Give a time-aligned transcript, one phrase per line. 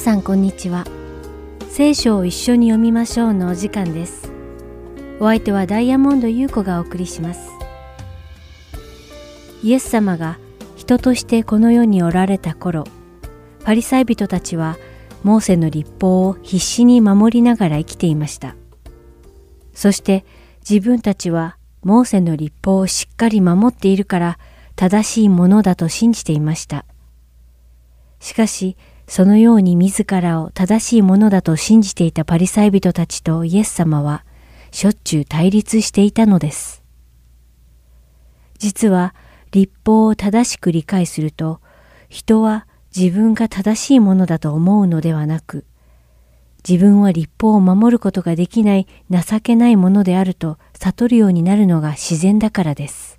[0.00, 0.86] さんこんにちは。
[1.68, 4.32] 聖書を一緒に読みましょうのお時間です。
[5.20, 7.50] お相手はダイヤモンド優子がお送りします。
[9.62, 10.38] イエス様が
[10.74, 12.84] 人としてこの世におられた頃、
[13.62, 14.78] パリサイ人たちは
[15.22, 18.56] モーセの立法を必死に守りながら生きていました。
[19.74, 20.24] そして
[20.66, 24.38] 自分たちはモーセの立法をしっかり守っているから
[24.76, 26.86] 正しいものだと信じていました。
[28.18, 28.78] しかし、
[29.10, 34.24] そのように自らを正しいものだと信じていたパリサイ人たちとイエス様は
[34.70, 36.84] しょっちゅう対立していたのです。
[38.58, 39.16] 実は
[39.50, 41.60] 立法を正しく理解すると
[42.08, 45.64] 人は自分が正しいものだと思うのではなく
[46.68, 53.18] 自分は立法を守ることができない情けないものであると悟るようになるのが自然だからです。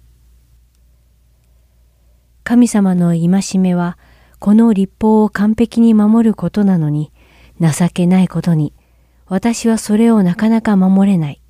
[2.45, 3.97] 神様の戒めは
[4.42, 7.14] この立法を完璧に守ることなのに、
[7.59, 8.73] 情けないことに、
[9.28, 11.44] 私はそれをなかなか守れない。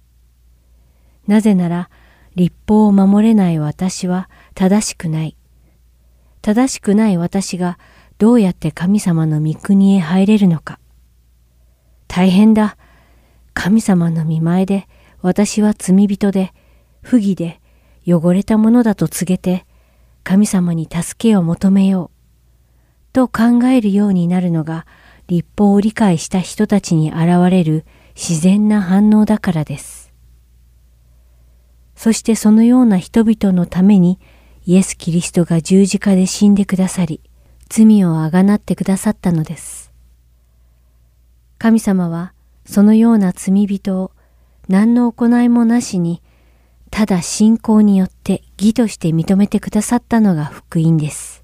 [1.26, 1.90] なぜなら、
[2.36, 5.38] 立法を守れない私は正しくない。
[6.42, 7.80] 正しくない私が
[8.18, 10.78] どうやって神様の御国へ入れるのか。
[12.10, 12.76] 大変だ。
[13.54, 14.90] 神様の見前で
[15.22, 16.54] 私は罪人で、
[17.02, 17.62] 不義で、
[18.06, 19.66] 汚れたものだと告げて、
[20.26, 22.11] 神様に助けを求めよう。
[23.12, 24.86] と考えるようになるのが
[25.28, 27.86] 立法を理解した人たちに現れる
[28.16, 30.14] 自然な反応だからです。
[31.96, 34.20] そしてそのような人々のために
[34.66, 37.22] イエス・キリストが十字架で死んでくださり、
[37.70, 39.92] 罪をあがなってくださったのです。
[41.58, 42.34] 神様は
[42.66, 44.12] そのような罪人を
[44.68, 46.22] 何の行いもなしに
[46.90, 51.41] ただ信仰によって義として認めてくださったのが福音です。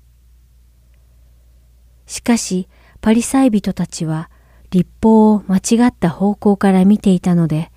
[2.07, 2.67] しかし、
[3.01, 4.31] パリサイ人たちは
[4.71, 7.71] 立法を間違った方向から見ていたので、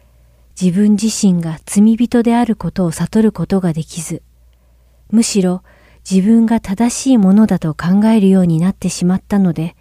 [0.61, 4.23] 自分自身が罪人であることを悟ることができず、
[5.11, 5.63] むしろ
[6.09, 9.77] 自分が正しいものだと考えるようになってしまったので、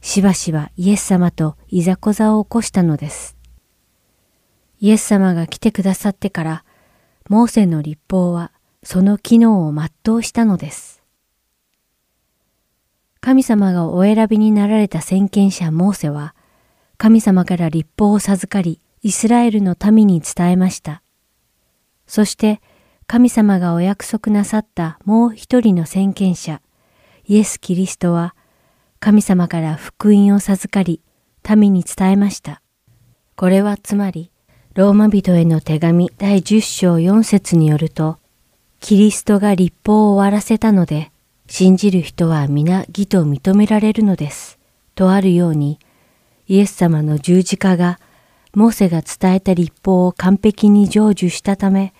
[0.00, 3.36] しばしばイエス様といざこざを起こしたのです。
[4.78, 6.64] イエス様が来てくださってから、
[7.28, 8.52] モーセの立法は
[8.82, 10.99] その機能を全うしたのです。
[13.20, 16.34] 神様がお選びになられた先見者モーセは、
[16.96, 21.02] 神様から立法を授かり、イスラエルの民に伝えました。
[22.06, 22.62] そして、
[23.06, 26.62] 神様がお約束なさったもう一人の先見者、
[27.26, 28.34] イエス・キリストは、
[29.00, 31.02] 神様から福音を授かり、
[31.56, 32.62] 民に伝えました。
[33.36, 34.30] これはつまり、
[34.74, 38.18] ローマ人への手紙第10章4節によると、
[38.80, 41.12] キリストが立法を終わらせたので、
[41.50, 44.56] 信じる人は皆義と認められるのです。
[44.94, 45.80] とあるように、
[46.46, 47.98] イエス様の十字架が、
[48.54, 51.92] モーセが伝えた立法を完璧に成就したため、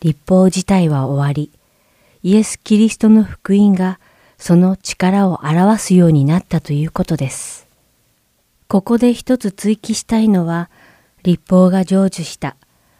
[0.00, 1.50] 立法自体は終わり、
[2.22, 4.00] イエス・キリストの福音が
[4.38, 7.68] その力を表すようになったということです。
[8.68, 10.70] ここで一つ追記したいのは、
[11.24, 12.56] 立法が成就した、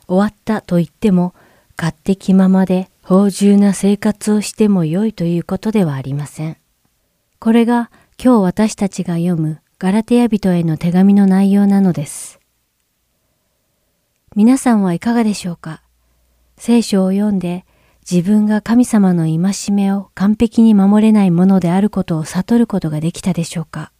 [0.06, 1.34] 終わったと言っても、
[1.78, 6.56] 勝手気ままで芳醇な生活をしても良いということではありません。
[7.38, 12.40] これが今日私たちが読むガラテヤ人への手紙の内容なのです。
[14.34, 15.82] 皆さんはいかがでしょうか？
[16.56, 17.66] 聖書を読んで
[18.10, 23.92] 自分が神様の戒めを完璧に守れないものであることを悟ることができたでしょうか？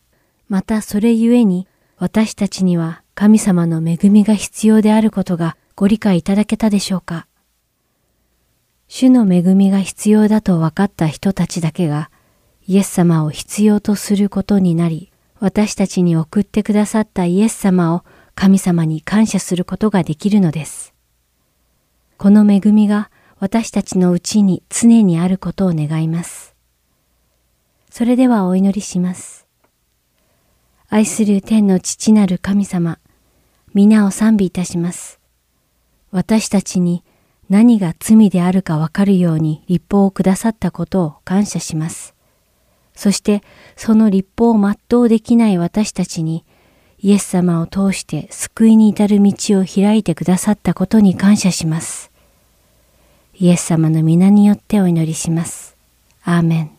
[0.49, 1.69] またそれゆえに
[1.99, 7.27] 私たちには神様の恵みが必要であることがご理解いただけたでしょうか？
[8.89, 12.11] 主の恵みが必要だと分かった人たちだけが
[12.67, 15.11] イエス様を必要とすることになり、
[15.41, 18.05] 私たちに送ってくださったイエス様を
[18.35, 20.95] 神様に感謝することができるのです。
[22.17, 26.55] この恵みが私たちのうちに常にあることを願います。
[27.91, 29.47] それではお祈りします。
[30.89, 32.99] 愛する天の父なる神様、
[33.75, 35.21] 皆を賛美いたします。
[36.11, 37.05] 私たちに
[37.55, 42.13] 何が罪であるかわかるように立法をくださったことを感謝します。
[42.97, 43.45] そして
[43.77, 46.45] その立法を全うできない私たちに
[46.99, 52.11] イエス様を通して救いに至る道を開いてくださったことに感謝します。
[53.35, 55.77] イエス様の皆によってお祈りします。
[56.25, 56.71] アーメン。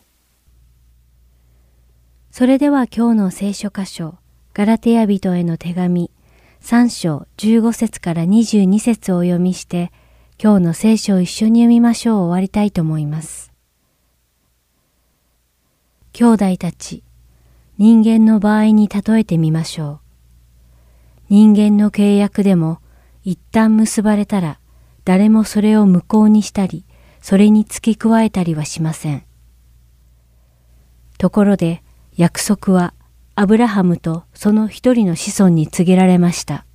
[2.30, 4.18] それでは今日の聖書箇所、
[4.52, 6.10] ガラテヤ人への手紙、
[6.60, 9.90] 3章15節から22節をお読みして、
[10.38, 13.52] 今日の聖書を一緒に読みましょう終わりたいと思います。
[16.12, 17.02] 兄弟たち、
[17.78, 20.00] 人間の場合に例えてみましょう。
[21.30, 22.80] 人間の契約でも
[23.24, 24.60] 一旦結ばれたら
[25.06, 26.84] 誰もそれを無効にしたり、
[27.22, 29.24] それに付け加えたりはしません。
[31.16, 31.82] ところで
[32.14, 32.92] 約束は
[33.36, 36.66] アブラハムとその一人の子孫に告げられました。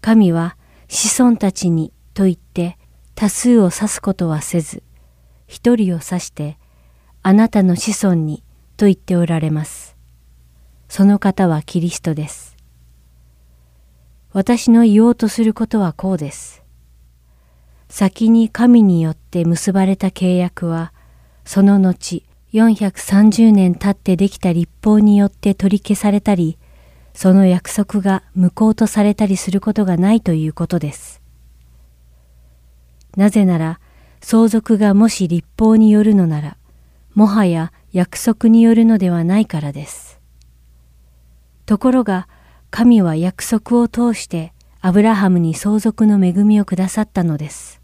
[0.00, 0.56] 神は
[0.88, 2.78] 子孫たちにと言って
[3.14, 4.82] 多数を指すことはせず、
[5.46, 6.58] 一人を指して
[7.22, 8.42] あなたの子孫に
[8.76, 9.96] と言っておられます。
[10.88, 12.56] その方はキリストです。
[14.32, 16.62] 私の言おうとすることはこうです。
[17.88, 20.92] 先に神によって結ばれた契約は、
[21.44, 26.58] その後430年経ってできた立法によって取り消されたり、
[27.12, 31.19] その約束が無効とされたりすることがないということです。
[33.16, 33.80] なぜなら、
[34.20, 36.56] 相続がもし立法によるのなら、
[37.14, 40.20] もはや約束によるのではないからです。
[41.66, 42.28] ところが、
[42.70, 47.80] 神は約束を通してアブラハムに相続の恵みをくださったのです。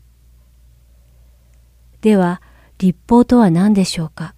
[2.02, 2.40] では、
[2.78, 4.34] 立法とは何でしょうか？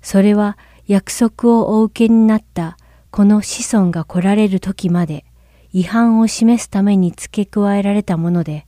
[0.00, 0.56] それは
[0.86, 2.78] 約束をお受けになった
[3.10, 5.24] この子孫が来られる時まで
[5.72, 8.66] 違反を示すために付け加えられたもので、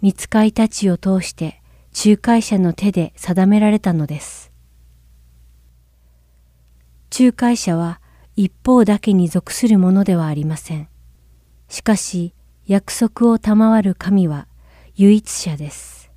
[0.00, 1.60] 見つかいたちを通して
[2.04, 4.52] 仲介者の手で定められたのです。
[7.18, 8.00] 仲介者は
[8.36, 10.88] 一方だけに属するものではありません。
[11.68, 12.34] しかし、
[12.66, 14.46] 約束を賜る神は
[14.94, 16.12] 唯一者です。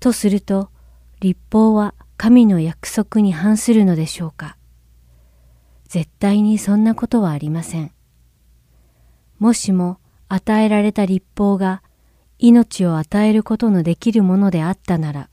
[0.00, 0.70] とすると、
[1.20, 4.56] 立法は神の約束に反するのでしょうか
[5.86, 7.92] 絶対にそんなことはありません。
[9.38, 9.98] もしも
[10.28, 11.82] 与えられた立法が
[12.38, 15.28] 命を与えることのできるものであったなら、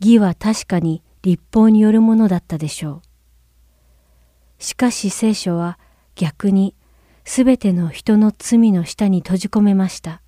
[0.00, 3.02] 義は確かに立法によるものだったでしょ
[4.58, 4.62] う。
[4.62, 5.78] しかし聖書は
[6.14, 6.74] 逆に
[7.24, 10.22] すべての人の罪の下に閉じ込めました。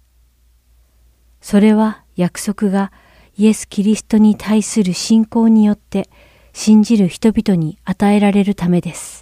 [1.41, 2.93] それは約束が
[3.37, 6.09] イエス・キリストに対する信仰によって
[6.53, 9.22] 信じる人々に与えられるためです。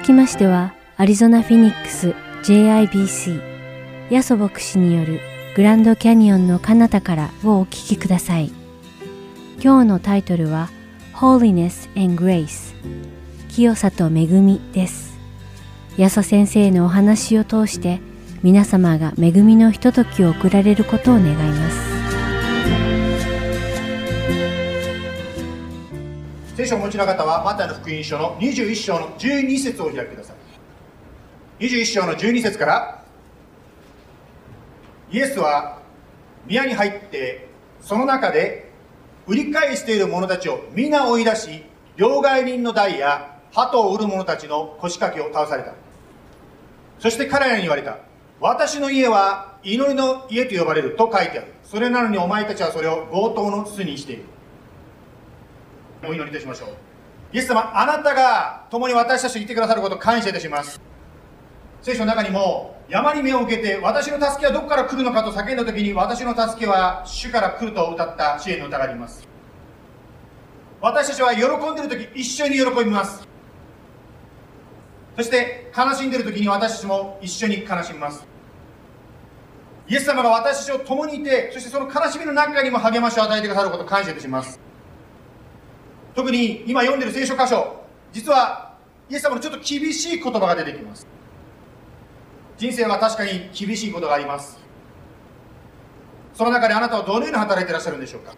[0.00, 3.42] 続きましては、アリゾナ・フィニックス JIBC
[4.08, 5.20] ヤソ牧師による
[5.54, 8.50] グランドキャニオンの彼方からをお聞きください。
[9.62, 10.70] 今日のタイトルは
[11.12, 12.74] Holiness and Grace
[13.50, 15.18] 清さと恵みです。
[15.98, 18.00] ヤソ先生のお話を通して
[18.42, 21.99] 皆様が恵みのひとときを送られることを願います。
[26.60, 30.34] 聖書をお持ちの方はマタイの福音書の21章の12節をお開きくださ
[31.58, 31.64] い。
[31.64, 33.02] 21章の12節から
[35.10, 35.80] イエスは
[36.46, 37.48] 宮に入って
[37.80, 38.70] その中で
[39.26, 41.64] 売り買いしている者たちを皆追い出し
[41.96, 45.72] 両替人の代や鳩を売る者たちの腰掛けを倒された。
[46.98, 47.96] そして彼らに言われた。
[48.38, 51.46] 私の家は祈りの家と呼ばれると書いてある。
[51.64, 54.24] それなのにお前たちはそれを強盗の巣にしている。
[56.02, 56.68] お祈りいたしましょう。
[57.32, 60.80] イエス様あなたが共に私たちといてくださることを感謝いたします。
[61.82, 69.28] 聖書の中にも山に目を受けて私の助けはどこから来るのかと叫んだ時に私の助けは主から来ると歌った支援の歌があります。
[70.80, 73.26] 私たちは喜んでいる時一緒に喜びます。
[75.16, 78.26] そして悲しんでいる時に私たちも一緒に悲しみます。
[79.86, 84.69] イエス様が私たちと共にいてそしてその悲しみの中にも励ましを与えてくださることを感謝いたします。
[86.14, 88.76] 特に今読んでる聖書箇所実は
[89.08, 91.06] イエス様のちょっと厳しい言葉が出てきます。
[92.58, 94.58] 人生は確かに厳しいことがあります。
[96.34, 98.34] その中であなたはどのように働いていらっしゃるんでしょうか？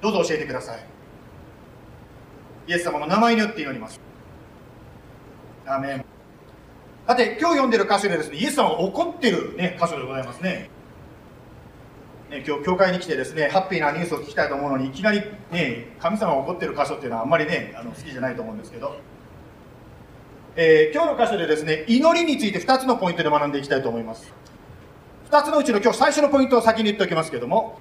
[0.00, 0.84] どうぞ教えてください。
[2.68, 4.00] イエス様の名前によって祈ります。
[5.66, 6.04] アメン。
[7.06, 10.70] さて今日読んでる箇所でですねイエス様が怒ってる、ね、箇所でございますね。
[12.30, 18.96] ね、今日教会に来てですねハッピーなニュースを聞きたいと思うのにいきなり、ね、神様が怒ってる箇所っていうのはあんまりねあの好きじゃないと思うんですけど、
[20.56, 24.32] えー、今日の箇所でですね祈りについて2つのポイントで学んでいきたいと思います。
[25.30, 27.80] 2つのうちの今日最初のポイントを先に言っておきますけども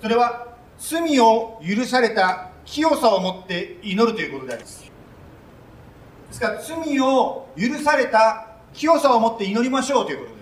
[0.00, 4.82] それは罪を許された清さを持って祈るということであります。
[6.28, 10.33] ですから罪を許された清さを持って祈りましょうということ。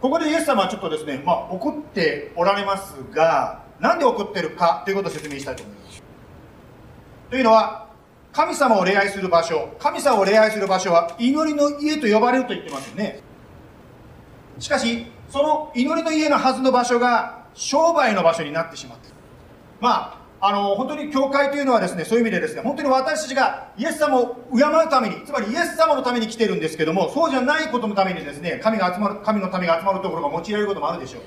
[0.00, 6.02] ここでイエス様はちょっとですね、まあ、怒っておられますが、なんで怒ってるかということを説明したいと思います。
[7.30, 7.88] というのは、
[8.32, 13.20] 神様を礼拝する場所、神様を礼拝する場所は祈りの家と呼ばれると言ってますよね。
[14.60, 19.16] しかし、その祈りの家のはずの場所が商売の場所になってしまっている。
[19.80, 31.22] まあ、あの本当に教会というのはですねそういう意味でですね本当に私たちがイエス様を敬うためにつまりイエス様のために来てるんですけどもそうじゃないことのためにですね神が集まる神のためが集まるところが用いられることもあるでしょう。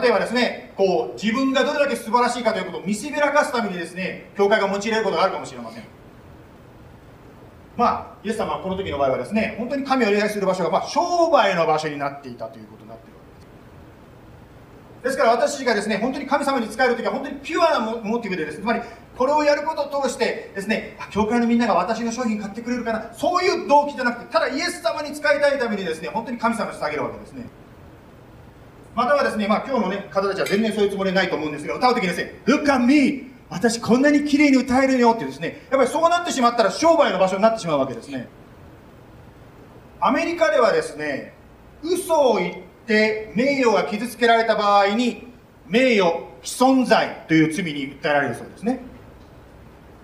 [0.00, 5.84] 例えばですねこう自分がどれだけ素晴らしいかということを見せびらかすためにですね教会が用いられることがあるかもしれません。
[7.76, 12.83] まあイエス様はこの時の場合はですね本当に神を礼拝する場所が、まあ、商売の場所になっていたということ
[15.04, 18.80] ですから私たちがですね、本当に神様に仕えるときは本当にピュアなモチベでです、ね、つまり
[19.18, 27.44] これをやることを通してですね、教会のみんなが私の商品買ってくれるかな、そういう動機じゃなくて、ただイエス様に仕えたいためにですね、本当に神様に捧げるわけですね。
[28.94, 33.30] またはですね、まあ今日のね、方たちは全然そういうつもりないと思うんですが、歌うときにですね、Look at me!
[33.50, 38.26] 私こんなに綺麗に歌えるよってですね、やっぱりそうなってしまったら商売の場所になってしまうわけですね。
[40.00, 41.34] アメリカではですね、
[41.82, 42.54] 嘘を言っ
[42.84, 45.26] って名誉が傷つけられた場合に
[45.66, 46.10] 名誉
[46.42, 48.80] 毀損罪という罪に訴えられるそうですね。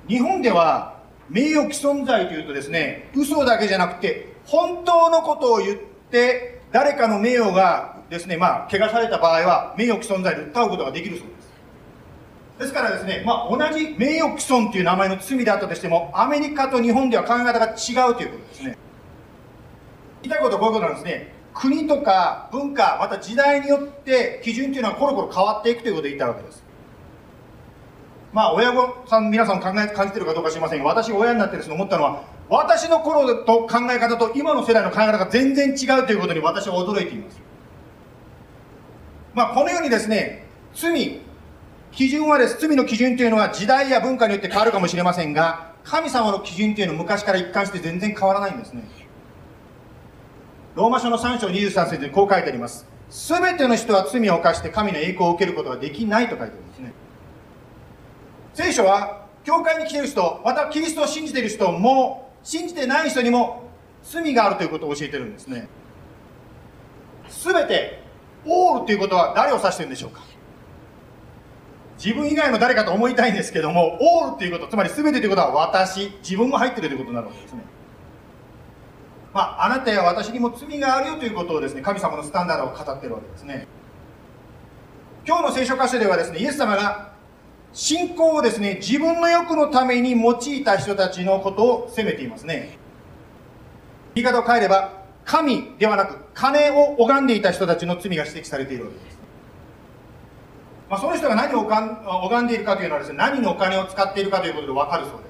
[0.09, 5.79] 日本では名誉毀損罪というとですね嘘だけじゃなくて本当のことを言っ
[6.11, 11.41] て誰かの名誉がですねまあ怪我された場合は名誉毀損罪で訴うことができるそうです。
[12.61, 18.79] ですからですね、まあ、同じ名誉毀損という名前の罪であったとしてもアメリカと日本では考え方が違うということですね。
[20.23, 21.40] 言いたいことはこういうことなんですね。
[21.55, 26.63] 国とか文化また時代によって基準というのはコロコロ変わっていくということを言ったわけです。
[28.33, 30.79] まあ親御さん皆さん考え感じてるかどうか知りません。
[30.79, 37.41] が私親になってですね思ったのは私の頃と考え方と今の世代の考え方が全然違うということに私は驚いています。
[39.35, 41.21] まあこのようにですね罪
[41.93, 42.59] 基準はです。
[42.61, 48.85] 罪の基準というのは時代や文化によって変わるかもしれませんが神様の基準というのは昔から一貫して全然変わらないんですね。
[50.81, 52.87] ローマ書の3章23節にこう書いてあります。
[53.11, 56.93] すべての人は罪を犯して神の栄光を受けることができないと書いてあるんですね。
[58.55, 63.65] 聖書は、教会に来ている人、またキリストを信じている人も、信じてない人にも
[64.03, 65.69] 罪があるということを教えてるんですね。
[67.29, 68.03] すべて、
[68.47, 70.23] オールということは誰を指してるんでしょうか？
[72.03, 77.61] 自分以外の誰かと思いたいんですけども、オールっていうこと、つまり全てということは私、自分も入ってるということになるわけですね。
[79.33, 83.67] まあ、あなたや私にも罪があるよということをですね、神様のスタンダードを語ってるわけですね。
[85.27, 87.13] 今日の聖書箇所ではですね、イエス様が
[87.73, 92.79] 信仰をですね、自分の欲のために用いた人たちのことを責めていますね。
[94.17, 99.19] 言い方を変えれば、神ではなく金を拝んでいた人たちの罪が指摘されているわけです。
[100.89, 105.30] まあ、その人が何を拝んでいるかというのはですね、何にお金を使っているかということで分かるそうで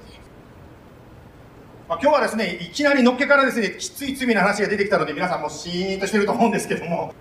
[1.91, 7.13] まあ、今日はですね、いきなりのっけからですね、きつい罪の話が出てきたので、皆さんもシーンとしてると思うんですけども、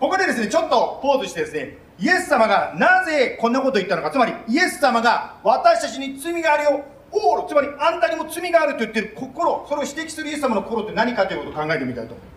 [0.00, 9.12] ここでですね、ちょっとポーズしてですね、イエス様がなぜこんなことを言ったのか、つまりイエス様が私たちに罪があるよ、オール、つまりあんたにも罪があると言ってる。
[9.14, 12.32] 心、それを指摘するイエス様の心って何かということを考えてみたいと思いま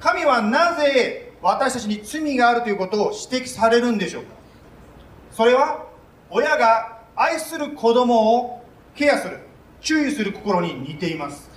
[0.00, 0.12] す。
[0.12, 4.34] 神はなぜ私たちに罪があるということを指摘されるんでしょうか。
[5.30, 5.84] それは
[6.30, 8.63] 親が愛する子供を
[8.94, 9.40] ケアする。
[9.80, 11.50] 注意する心に似ています。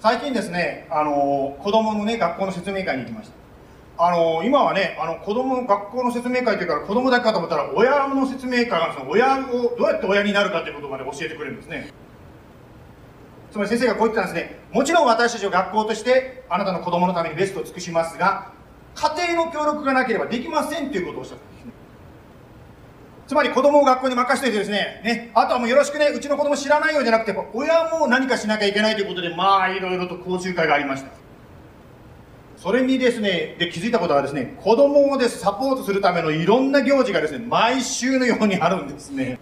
[0.00, 4.04] 最近ですねあの子供のね学校の説明会に行きました。
[4.04, 11.92] あの今はねあの子供の学校の説明会というから子供だけかと思ったら親の説明会がその親をどうやって親になるかということまで教えてくれるんですね。
[13.52, 14.58] つまり先生がこう言ってたんですね。
[14.72, 18.50] もちろん私たちは学校としてあなたの子供のためにベストを尽くしますが
[18.94, 21.51] 家庭の協力がなければできませんということをおっしゃった。
[23.32, 31.08] つまり子供を学校に任せておいてですねねあとはもうよろしくねうちの子供知らないようじゃなくて親も何かしなきゃいけないということでまあいろいろと講習会がありました
[32.58, 39.38] それにですねで気づいたことはですね子供をですサポートするためのいろんな行事がですね毎週のようにあるんですね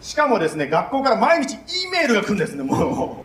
[0.00, 3.24] しかもですね、学校から毎日 E メールが来るんですね、も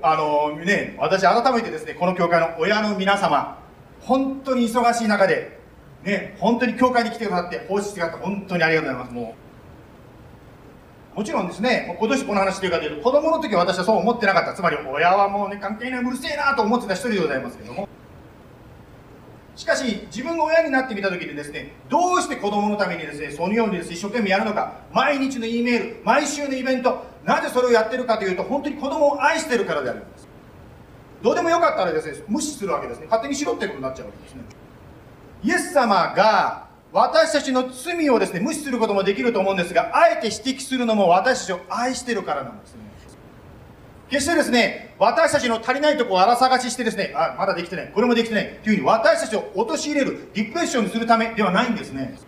[0.00, 0.06] う。
[0.06, 3.58] あのね、私改めてですね、この教会の親の皆様、
[4.02, 5.59] 本当に忙しい中で、
[6.04, 9.14] ね、本当に教会に来てくださって、奉仕してくださって本当にありがとうございます。
[9.14, 9.34] も
[11.14, 14.54] うもちろんですね、今年この話してるかというと、子供の時は私はそう思ってなかった。
[14.54, 17.88] つまり親はもうね、関係ないうるせえなと思ってた一人でございますけども。
[19.60, 30.26] しかし自分が親になってみた時にですねどうして子供のためにですねそのようにです、ね、一生懸命やるのか毎日の E メール毎週のイベントなぜそれをやってるかというと本当に子供を愛してるからであるんです
[31.22, 34.44] どうでもよかったらですね無視するわけですね勝手にしろってことになっちゃうわけですね
[35.42, 42.90] イエス様が私たちの罪をですね無視することもできると思うんですがあえて指摘するのも私たちを愛してるからなんですね
[44.10, 52.18] 決してですね、私たちの足りないとこを荒探ししてですね、あ、まだできてない、これもできてない、というふうに私たちを陥れる、リプレッションにするためではないんですね。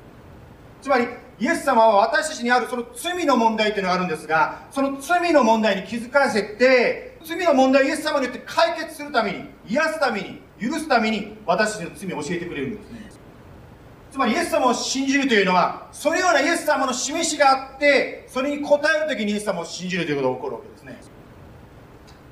[0.81, 1.09] つまり、
[1.41, 13.01] イエス様は私たちにあるその罪の問題というのがあるんですが、その罪の問題に気づかせて、罪の問題をイエス様によって解決するために、癒すために、許すために、私たちの罪を教えてくれるんですね。
[14.13, 21.01] つまりイエス様を信じるというのは、そのようなイエス様の示しがあって、それに応えるときにイエス様を信じるということが起こるわけですね。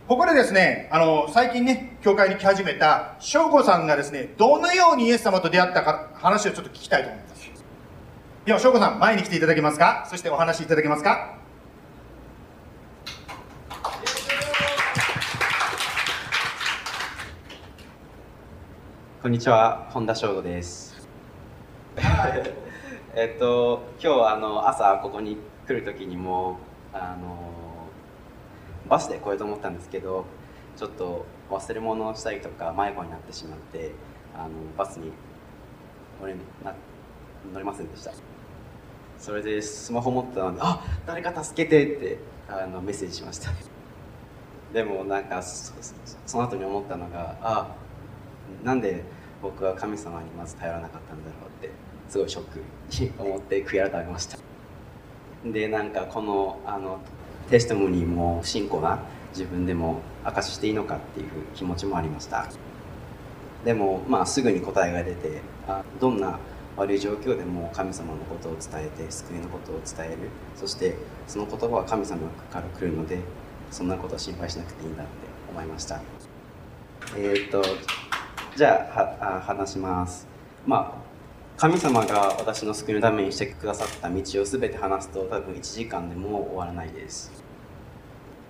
[0.07, 7.51] ここでですね、あの、最近ね、教会に来始めた、翔子さんがですね、どのようにイエス様と出会ったか、話をちょっと聞きたいと思います。
[8.45, 10.07] では、翔子さん、前に来ていただけますか？
[10.11, 11.40] そしてお話しいただけますか？
[19.23, 21.07] こんにちは、本田翔吾です。
[23.15, 26.57] えっと、今日あの朝ここに来る時にも
[26.91, 27.37] あの
[28.89, 30.25] バスで来ようと思ったんですけど
[30.75, 33.93] ちょっと忘れ物をしたりとか迷子になってしまって
[34.35, 35.13] あのバスに
[36.19, 36.33] 乗れ
[36.65, 36.75] な
[37.53, 38.13] 乗れませんでした
[39.19, 43.51] それでスマホ持ったので「あ誰か助けて」ってあのメッセージしました
[44.73, 45.75] でもなんかそ
[46.25, 47.77] その後に思ったのがあ
[48.65, 49.03] なんで
[49.43, 51.71] 僕は神様にまず頼らなかったんだろうって
[52.09, 52.61] すごいショック
[53.03, 54.39] に思って悔い改めました。
[55.45, 57.01] でなんかこのあの
[57.49, 62.47] テストモニーも信仰な自分でも明かししていいのかっていう気持ちもありました。
[63.65, 66.39] でも、まあ、すぐに答えが出てあどんな
[66.77, 70.31] 悪い状況でも神様のことを伝えて救いのことを伝える。
[70.57, 73.19] そしてその言葉は神様から来るので
[73.71, 75.13] そんなことは心配しなくていいんだって
[75.51, 76.01] 思いました。
[77.17, 77.63] えー、っと
[78.57, 80.27] じゃあは話します。
[80.67, 81.11] まあ
[81.57, 87.31] 神様が私の救いのためにしてくださった道を全て話すと多分1時間でも終わらないです。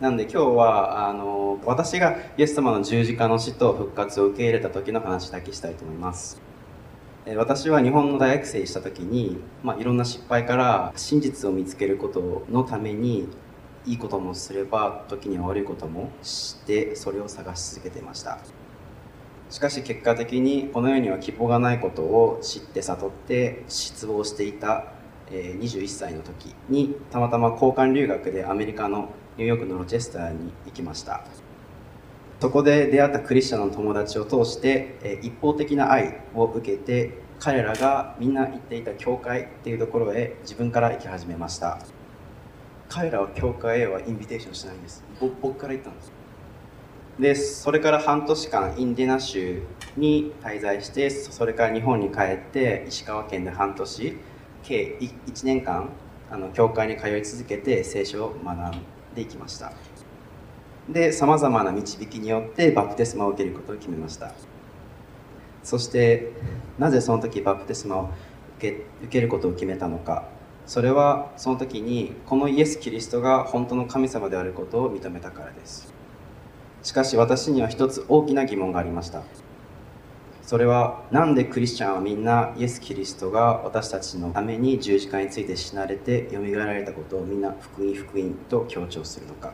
[0.00, 6.40] なんで今日はあの私がイエス様の十字架の死と復活を受け入れた時の話だけしたいと思います。
[7.36, 13.28] 私は日本の大学生した時に、まあ、いろんな失敗から真実を見つけることのために
[13.84, 18.38] いいこともすれば時には悪いこともしてそれを探し続けていました。
[19.50, 24.92] しかし結果的にこの世には希望がないことを知って悟って失望していた
[25.28, 31.24] 21歳の時にたまたま交換留学でアメリカのニューヨークのロチェスターに行きました。
[32.40, 41.78] そこで出会ったクリスチャンの友達を通して一方的な愛を受けて彼らがみんな行っていた教会っていうところへ自分から行き始めました。
[42.88, 45.04] 彼らは教会へはインビテーションしないんです。
[45.20, 46.12] 僕から行ったんです。
[47.20, 49.62] でそれから半年間インディナ州
[49.98, 54.16] に滞在してそれから日本に帰って石川県で半年
[54.62, 55.90] 計1年間
[56.30, 58.80] あの教会に通い続けて聖書を学ん
[59.14, 59.72] でいきました。
[60.88, 64.32] でさまざまな導きによってバプテスマを受けることを決めました。
[65.62, 66.32] そして
[66.78, 68.10] なぜその時バプテスマを
[68.56, 70.26] 受け受けることを決めたのか。
[70.64, 75.99] それはその時にこのイエス・キリストが本当の神様であることを認めたからです。
[76.82, 79.22] しかし私には一つ大きな疑問がありました。
[80.42, 89.52] それは何でクリスチャンはみんなイエス・キリストが私たちのために十字架について死なれてよみがえられたことをみんな福音福音と強調するのか。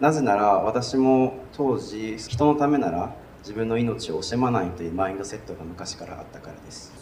[0.00, 6.92] なぜなら私も当時人のためなら自分の命を惜しまないというマインドセットが昔からあったからです。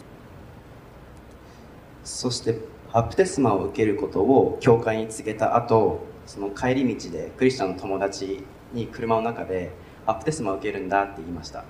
[2.03, 2.59] そして
[2.93, 9.71] バプテスマを受けることを教会に告げた後その帰り道でクリスチャンの友達に車の中で
[10.05, 11.63] バプテスマを受けるんだって言いました。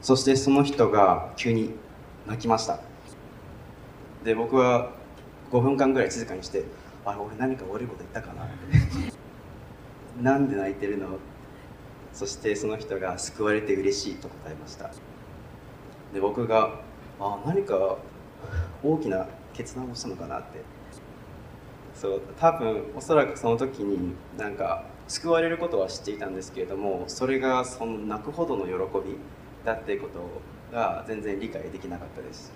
[0.00, 1.74] そしてその人が急に
[2.26, 2.80] 泣きました。
[4.24, 4.90] で僕は
[5.50, 6.64] 5分間ぐらい静かにして
[7.04, 8.44] あれ俺何か悪いこと言ったかな？
[8.44, 8.46] っ
[10.18, 11.06] てなんで泣いてるの？
[12.12, 14.90] そしてその人が救われて嬉しいと答えました。
[16.12, 16.80] で僕が
[17.20, 17.96] あ何か
[18.82, 20.60] 大きな決断をしたのかなって。
[21.94, 29.16] そう多分おそらくその時になんか救われることは知っていたんですけれどもそれがその泣くほどの喜び
[29.64, 32.52] だっていうことが全然理解できなかったです。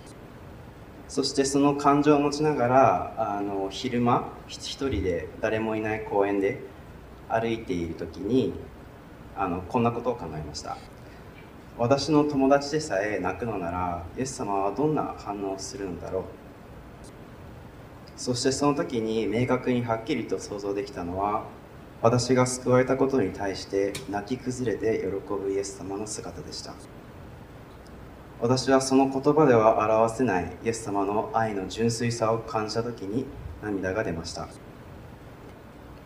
[1.09, 6.59] そしてその感情を持ちながらあの昼間一人で誰もいない公園で
[7.27, 8.53] 歩いている時に
[9.35, 10.77] あのこんなことを考えました。
[11.77, 16.23] 私の友達でさえ泣くのならイエス様はどんな反応をするんだろう。
[18.15, 21.45] そしてその時に明確にはっきりと想像できたのは
[22.03, 26.73] 私が救われたことに対して泣き崩れて喜ぶイエス様の姿でした。
[28.41, 33.25] 私はその言葉では表せないイエス様の愛の純粋さを感じた時に
[33.63, 34.49] 涙が出ました。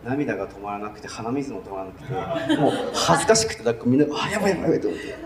[0.04, 5.16] 涙が止まらなくて鼻水も止まらなくてもう恥ずかしくてだみんな「あやばいやばいやばい」と思って。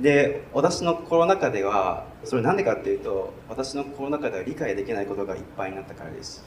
[0.00, 6.42] で私の心の中ではそれなんでかっていうと私の心の中では理解できないことがいっぱいになったからです。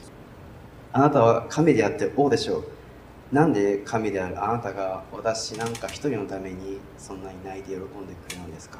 [0.92, 2.77] あなたは神であって王でしょう。
[3.32, 8.78] なんで神であるあなたが私なんか一人のためにそんなに泣いて喜んでくれるんですか？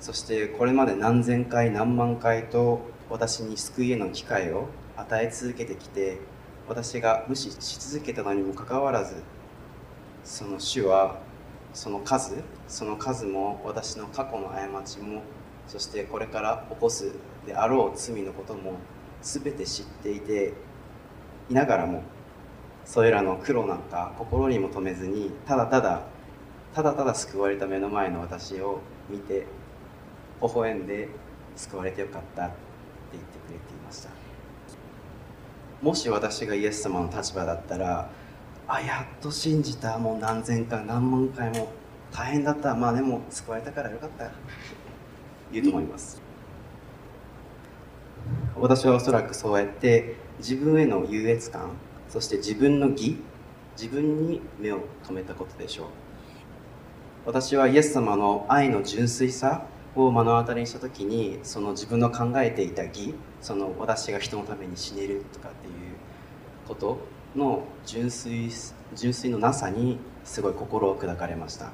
[0.00, 6.18] そしてこれまで何千回何万回と私に救いへの機会を与え続けてきて
[6.68, 9.22] 私が無視し続けたのにもかかわらず
[10.24, 11.20] その主は
[11.74, 15.22] その数その数も私の過去の過ちも
[15.66, 17.12] そしてこれから起こす
[17.46, 18.78] であろう罪のことも
[19.20, 20.54] 全て知っていて
[21.50, 22.02] いながらも
[22.84, 26.02] それらの苦労なんか心にも留めずにただただ
[26.74, 29.46] ただただ救われた目の前の私を見て
[30.42, 31.08] 微笑んで
[31.56, 32.54] 救われてよかったって
[33.12, 34.10] 言ってくれていました。
[35.82, 38.08] もし私がイエス様の立場だったら
[38.66, 41.68] あやっと信じたもう何千回何万回も
[42.10, 42.74] 大変だった。
[42.74, 44.30] まあでも救われたからよかった。
[45.52, 46.20] 言うと思います。
[48.56, 51.70] 私はおそらくそうやって自分への優越感
[52.14, 53.16] そして自分の義
[53.76, 55.86] 自分に目を留めたことでしょう。
[57.26, 65.72] 私はイエス様の愛の純粋さを目の当たりにした時にその自分の考えていた義その私が人のために死ねるとかっていう
[66.68, 66.98] こと
[67.34, 68.48] の純粋
[68.94, 71.72] 純粋のなさにすごい心を砕かれました。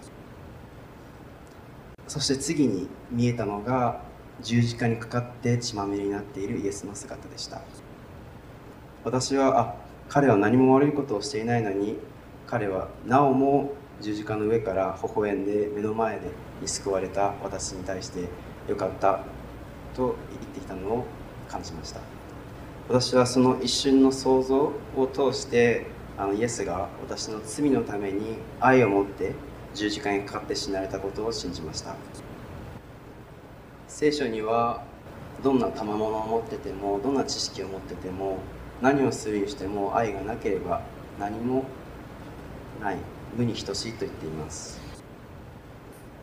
[2.09, 4.00] そして次に見えたのが
[4.40, 7.61] 十字架にかかって血まみれになっているイエスの姿でした。
[9.05, 11.96] 私はあ彼は何も悪いことをしていないのに
[12.49, 16.33] 彼はなおも十字架の上から微笑んで目の前で
[16.66, 18.29] 救われた私に対して
[18.68, 19.20] よかった
[19.94, 21.05] と言ってきたのを
[21.49, 22.01] 感じました。
[22.88, 25.87] 私はその一瞬の想像を通して
[26.18, 29.35] あのイエスが私の罪のために愛を持って
[29.75, 31.94] 十字架にかかって死なれたことを信じました。
[33.87, 34.83] 聖書には
[35.44, 38.38] どんな賜物を持っててもどんな知識を持ってても
[38.83, 40.83] 何をするにしても愛がなければ
[41.19, 41.64] 何も
[42.81, 42.97] ない
[43.37, 44.81] 無に等しいと言っています。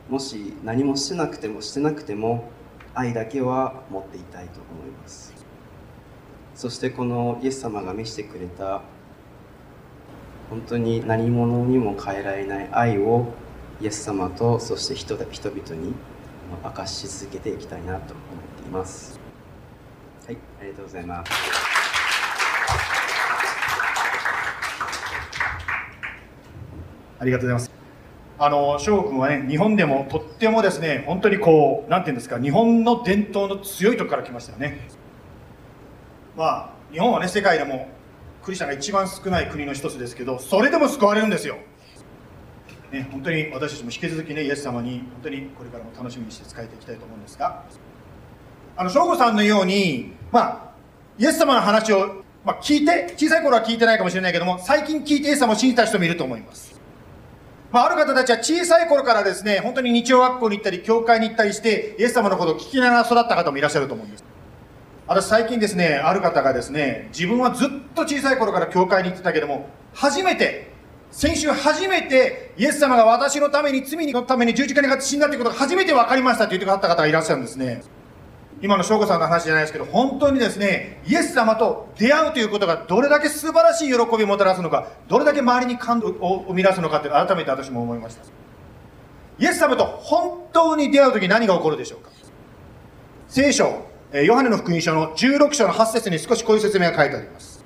[0.10, 2.50] もし何もしてなくてもしてなくても
[2.96, 5.34] 愛だけは持っていたいと思います。
[6.56, 8.82] そしてこのイエス様が見せてくれた
[10.50, 13.28] 本当に何者にも変えられない愛を
[13.80, 15.94] イエス様とそして人人々に
[16.64, 19.20] 明かし続けていきたいなと思っています。
[20.26, 21.67] はいありがとうございます。
[27.20, 27.72] ありがとうございます。
[28.40, 34.88] あの翔君はね日本でもとってもですね本当にこうなんていうんですか日本の伝統の強いとこから来ましたよね。
[36.36, 37.90] まあ日本はね世界でも
[38.44, 41.58] クリスチャンが一番少ない国の一つですけどそれでも救われるんですよ。
[42.92, 47.64] ね、本当に私たちも引き続きねイエス様に本当にこれからも楽しみにして使えていきたいと思うんですが。
[48.80, 50.72] あの省吾さんのようにまあ
[51.18, 56.67] イエス様の話を、まあ、聞いて小さい頃は聞いてないかもしれないけども最近聞いてイエス様を信じた人もいると思います。
[57.72, 64.24] まあ、ある方たちは小さい頃からですね、本当に日曜学校に行ったり、教会に行ったりして、イエス様のことを聞きながら育った方もいらっしゃると思うんです。
[65.06, 70.72] 私最近ですね、ある方がですね、自分はずっと小さい頃から教会に行ってたけども、初めて
[71.12, 77.82] 先週初めてイエス様が私のために罪のために十字架にかかって死んだということが初めて分かりましたと言ってくださった方がいらっしゃるんですね
[78.62, 88.24] 今の翔子さんの話じゃないですけど本当にですねイエス様と出会うということがどれだけ素晴らしい喜びをもたらすのかどれだけ周りに感動を生み出すのかって改めて私も思いました。
[89.40, 92.10] イエス様と本当に出会う時何が起こるでしょうか？
[93.28, 97.64] 聖書ヨハネの福音書の16章の8節に少しこういう説明が書いてあります。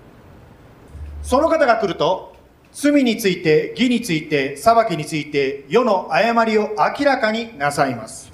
[1.24, 2.36] その方が来ると
[2.74, 8.31] 罪について、義について、裁きについて、世の誤りを明らかになさいます。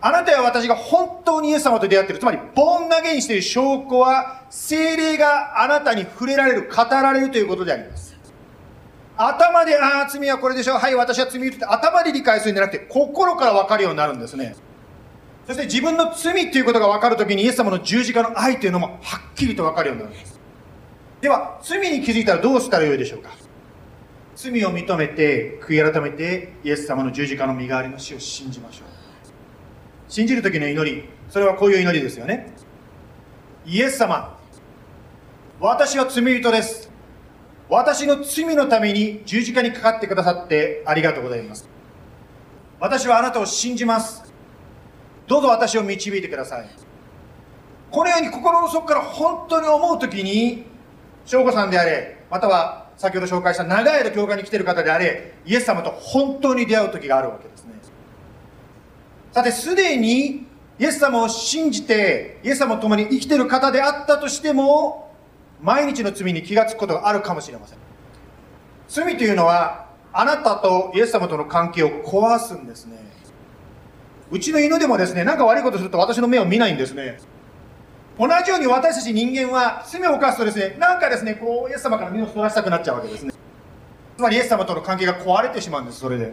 [0.00, 8.16] あなたや私が本当にイエス様と出会っている、つまり、ボンナゲインしている証拠は、精霊があなたに触れられる、語られるということであります。
[9.16, 10.78] 頭で、ああ、罪はこれでしょう。
[10.78, 14.54] はい、私は罪って頭で理解するんじゃなくて、心から分かるようになるんですね。
[15.46, 20.38] そして自分の罪っていうことが分かるときに、イエス様の十字架の愛というのもはっきりと分かるようになるんです。
[21.20, 23.30] では罪に気づいたらどうしたらよいでしょうか
[24.36, 29.07] 罪を認めて悔い改めてイエス様の十字架の身代わりの死を信じましょう
[30.08, 31.08] 信じる時の祈り。
[31.28, 32.52] それはこういう祈りですよね。
[33.66, 34.38] イエス様
[35.60, 36.90] 私は罪人です。
[37.68, 41.68] 私の罪のために十字架にかかってくださってありがとうございます。
[42.80, 44.24] 私はあなたを信じます。
[45.26, 46.68] どうぞ私を導いてください。
[47.90, 50.64] このように心の底から本当に思う時に
[51.26, 57.74] 翔子さんであれ、または先ほど紹介した長い間教会に来ている方であれ、イエス様と本当に出会う時があるわけですね。
[59.32, 60.46] さて、すでに
[60.78, 65.12] イエス様を信じて、イエス様と共に生きている方であったとしても、
[65.60, 67.78] 毎日の罪に気がつくことがあるかもしれません。
[68.88, 72.96] 罪というのは、あなたとイエス様との関係を壊すんですね。
[74.30, 77.18] うちの犬でもですね、なんか悪いことすると私の目を見ないんですね。
[78.18, 83.32] 同じように私たち人間は罪を犯すとですね、なんかですね、こう、イエス様から身をそらしたくなっちゃうわけですね。
[84.16, 86.32] つまりイエス様との関係が壊れてしまうんです、それで。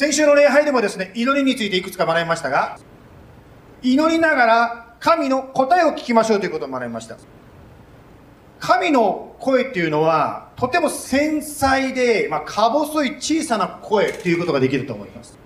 [0.00, 2.78] 先週の礼拝でもですね、祈りについていくつか学びましたが、
[3.82, 7.18] 祈りながら神の答えを聞きましょうということを学びました。
[8.60, 15.38] 神の声っていうのは、とても繊細で、まあ、か細い小さな声っていうことができると思います。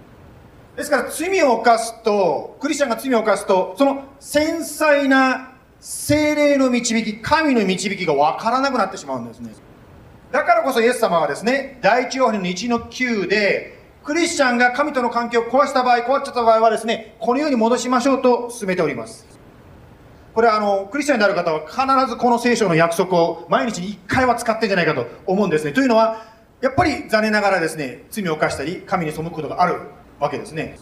[0.76, 9.50] ですから罪を犯すと、クリスチャンが罪を犯すと、その繊細な精霊の導き、神の導きがわからなくなってしまうんですね。
[10.30, 19.26] だからこそイエス様はですね、第一ヨハネの1の9で、クリスチャンが神との関係を壊した場合、壊っちゃった場合はですね、このように戻しましょうと勧めております。
[20.34, 25.72] これはあの、クリスチャンである方は必ずこの聖書の約束を毎日に1回は使ってんじゃないかと思うんですね。
[25.72, 26.22] というのは、
[26.60, 29.80] やっぱり残念ながらですね、罪を犯したり、神に背くことがある
[30.20, 30.76] わけですね。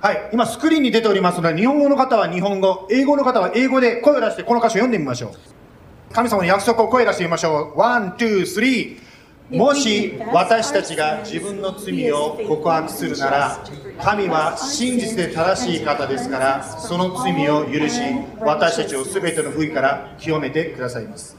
[0.00, 6.14] はい、今スクリーンに出ておりますので、日本語の方は日本語、英語の方は英語で声を出してこの箇所を読んでみましょう。
[6.14, 7.78] 神様の約束を声を出してみましょう。
[7.78, 9.05] One, two, three。
[9.50, 13.64] もし私たちが自分の罪を告白するなら、
[14.02, 18.00] 神は真実で正しい方ですから、その罪を許し、
[18.40, 21.36] 私たちを全ての不義から清めてくださいます。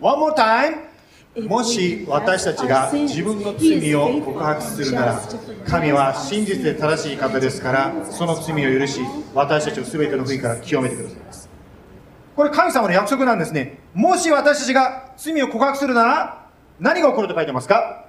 [0.00, 0.92] One more time.
[1.48, 5.22] もし私たちが自分の罪を告白するなら
[5.66, 9.00] 神は真実で正しい方ですからその罪を許し
[9.32, 11.48] 私たちを全ての不義から清めてくださいます
[12.36, 16.41] これ神様の約束なんですねもし私たちが罪を告白するなら
[16.82, 18.06] 何が起こると書いてますか？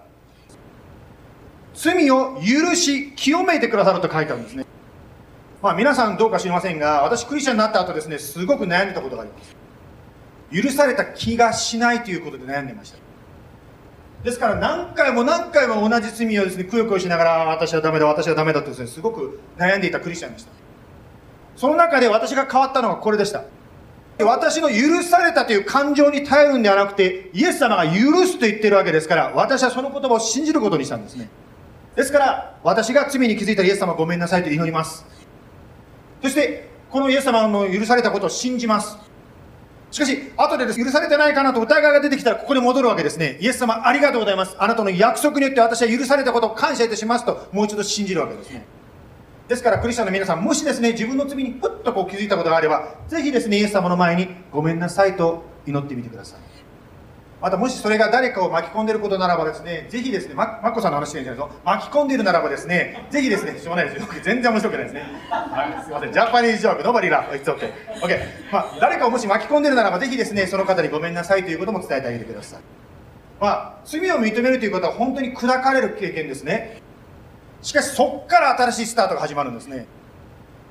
[1.75, 4.65] 罪を許し清めてくださると書いてあるんですね
[5.61, 9.55] まあ皆さんどうか知りませんが私クリスチャンになった後ですねすごく悩んでたことがあります
[10.63, 12.99] 許された気がしないということで悩んでました
[14.23, 20.51] ですから何回も何回も同じ罪をですね、くよくよしながら、私はダメだ、私はダメだとですね、すごく悩んでいたクリスチャンでした。
[21.57, 23.43] その中で私が変わったのはこれでした。
[24.19, 31.29] 私の許されたという感情に頼るんではなくて、イエス様が許すと言ってるわけですから、私はその言葉を信じることにしたんですね。
[31.95, 35.05] ですから、私が罪に気づいたイエス様ごめんなさいと祈ります。
[36.21, 38.97] そして、このイエス様の許されたことを信じます。
[39.89, 43.37] しかし、後でです、許されてないかなと疑いが出てきたら、ここに戻るわけですね。
[43.41, 44.55] イエス様、ありがとうございます。
[44.59, 48.65] あなたの約束によって私は許されたことを感謝いたしますと、もう一度信じるわけですね。
[49.47, 56.39] ですから、クリスチャンの皆さん、もしですね、自分の罪にふっとこう気づいたことがあれば、ぜひですね、イエス様の前にごめんなさいと祈ってみてください。
[57.41, 64.07] またもしそれが誰かを巻き込んでいることならばですね、ぜひですね、ま、まっこさんの話してるんじゃないです巻き込んでいるならばですね、ぜひですね、しょうがないですよ。
[64.23, 65.03] 全然面白くないですね。
[65.29, 66.13] はい、すいません。
[66.13, 67.73] ジャパニーズジョーク、ノバリラ、it's okay。
[68.01, 68.19] OK。
[68.49, 72.59] まあ、誰かをもし巻き込んでいるならば、ぜひですね、その方にごめんなさいということも伝えてあげてください。
[73.41, 76.81] まあ、罪を認めるということは本当に砕かれる経験ですね。
[77.63, 79.87] しかし、そこから新しいスタートが始まるんですね。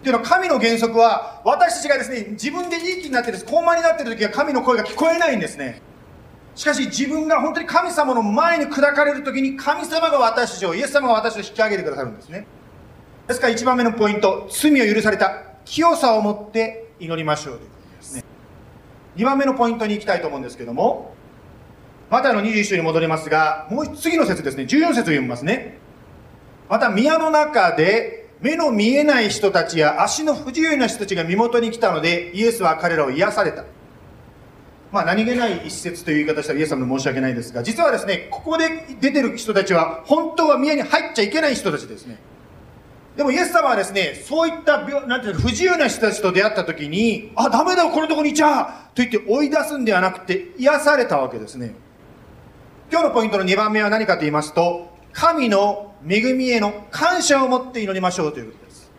[0.03, 5.81] っていうのは神の原則は私たちがですね自分でいい気になってる高慢になってる時は神の声が聞こえないんですね。
[6.55, 12.47] しかし自分が本当に神様の前に砕かれる時に神様が私たちをイエス様が私を引き上げてくださるんですね。
[13.29, 18.25] ですから1番目のポイント罪を許された清さを持って祈りましょうということですね。
[19.17, 21.15] 2番目のポイントに行きたいと思うんですけども
[22.11, 24.65] またの21章に戻りますがもう次の説ですね。
[24.65, 25.79] 14節を読みますね。
[26.73, 33.67] また宮の中で目の見えない人たちや足の不自由な人たちが身元に来たのでイエスは彼らを癒された
[34.91, 38.69] まあ、何気ない一節という言い方したらイエス様に申し訳ないですが、実はですね、ここで
[39.01, 42.19] 出てる人たちは、本当は宮に入っちゃいけない人たちですね。
[43.17, 51.75] でもイエス様はですね、そういった病、なんていうの、不自由な人たちと出会った時に、あ、ダメだ、このとこにいちゃと言って追い出すんではなくて、癒されたわけですね。
[52.91, 58.91] 今日のポイントの2番目は何かと言いますと、神の恵みへの感謝を持って祈りましょうということです。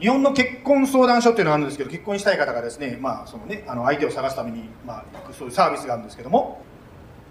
[0.00, 6.62] 日本の結婚相談所っていうのがあるんですけど結婚したい方がですね,、まあそのねあの相手を探すために、まあ、行くそういうサービスがあるんですけども、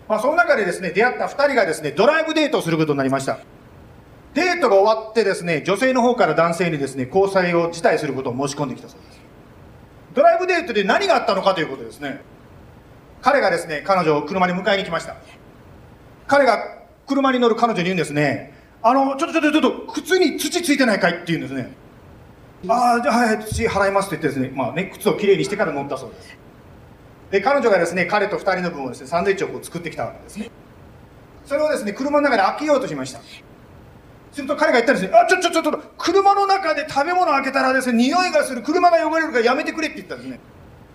[0.08, 3.40] まあ、その中でですね出会った2人がですねドライブデートをすることになりました。
[4.34, 9.20] デートが終わってですね女性の方から男性にですね交際を辞退することを申し込んできたそうです。
[10.14, 12.22] ドライブデートで何があったのかということですね。
[13.22, 15.18] 彼がですね彼女を車に迎えに来ました。
[16.28, 16.81] 彼が
[17.12, 21.74] 車に乗る彼女に言うんですねあのちょっとちょっとちょっと靴に土ついてないかいって言うんですね
[22.68, 26.38] ああ、じゃあ、はいはい、土払いますと言ってですね、まあね、靴をきれいにしてから乗ったそうです。
[27.32, 30.52] で、彼女がですね、彼と二人の分をですね、サンドイッチをこう作ってきたわけですね。
[31.46, 33.22] それをですね、車の中で開けようとしました。
[34.32, 40.40] すると彼が言ったんですね、あ、ちょ、ちょ、ちょ、ちょ、車の中で食べ物開けたらですね、匂いがする、車が汚れるからやめてくれって言ったんですね。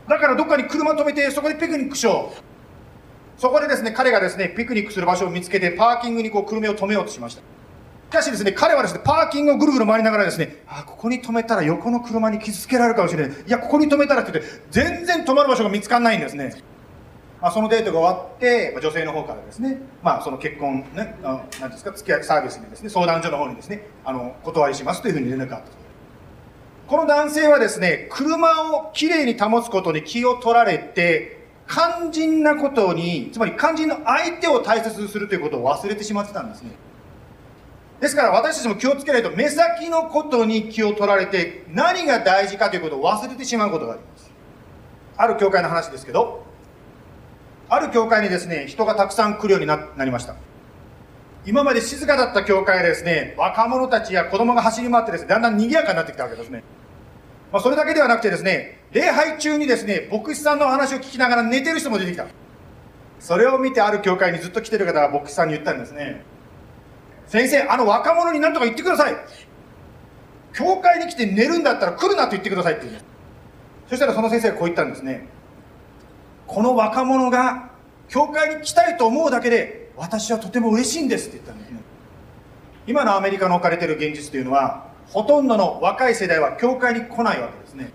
[0.08, 2.55] だからどっかに車止めて、そこでピクニックしよう。
[3.36, 7.42] そこでですね、彼がですね、ピクニックする場所を見つけて、パーキングにこう車を止めようとしました。
[7.42, 7.44] し
[8.10, 13.36] かしですね、彼はですね、パーキングをぐるぐる回りながらですね、あ、ここに止めたら横の車に傷つけられるかもしれない。
[13.46, 16.54] いや、ここに止めたらって言って、全然止まる場所が見つかんないんですね。
[17.42, 25.68] まあ、そのデートが終わって、まあ、女性の方からですね、まあ、その結婚ね、あなんですか、付き合いサービスにですね、相談所の方にですね、あの、断りしますというふうに連絡があった。
[26.86, 31.35] この男性はですね、車をきれいに保つことに気を取られて、
[31.68, 36.70] 肝心なことに、つまり肝心の相手を大切にするということを忘れてしまってたんですね。
[38.00, 44.30] ですから私たちも気をつけないと目先のことに気を取られて何が大事かということを忘れてしまうことがあります。
[45.16, 46.44] ある教会の話ですけど
[47.70, 50.36] ある教会にですね人がたくさん来るようになりました。
[51.46, 56.64] 今まで静かだった教会でですね若者たちや子供が走り回ってですねだんだん賑やかになってきたわけですね、
[57.52, 62.26] まあ、それだけではなくてですね礼拝中にですね牧師さんの話を聞きながら寝てる人も出てきた
[63.20, 66.24] それを見てある教会にずっと来てる方が牧師さんに言ったんですね
[67.26, 69.16] 先生、あの若者に何とか言ってください。
[70.54, 73.06] 教会に来て寝るんだったら来るなと言ってくださいって言うんです。
[73.90, 75.26] そしたらその先生がこう言ったんですね。
[76.46, 77.70] この若者が
[78.08, 81.80] 教会に来たいと思うだけで私はとても嬉しいんですって言ったんですね。
[82.86, 87.90] 今のアメリカの置かれてる現実というのはほとんどの若い世代は教会に来ないわけですね。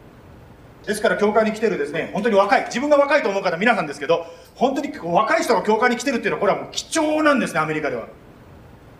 [0.85, 4.25] ですから教会に来てるですね、本当に若い、自分が若いと思う方皆さんですけど、
[4.55, 8.07] 本当に若い人が教会に来てるっていうのはこれはもう貴重なんですね、アメリカでは。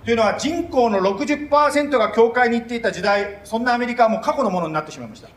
[0.06, 5.30] というのは人口の60%が教会に行っていた時代、そんなアメリカはもう過去のものになってしまいました。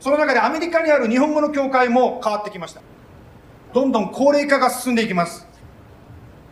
[0.00, 2.80] その中でアメリカにある日本語の教会も変わってきました。
[3.72, 5.46] どんどん高齢化が進んでいきます。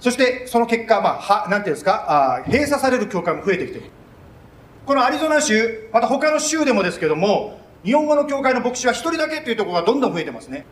[0.01, 3.91] そしてその結果、まあ、はなんていうんですかあ、閉鎖される教会も増えてきている。
[4.87, 10.64] このアリゾナ州、また他の州でもですけども、日本語の教会の牧師は一人だけというところがどんどん増えてますね。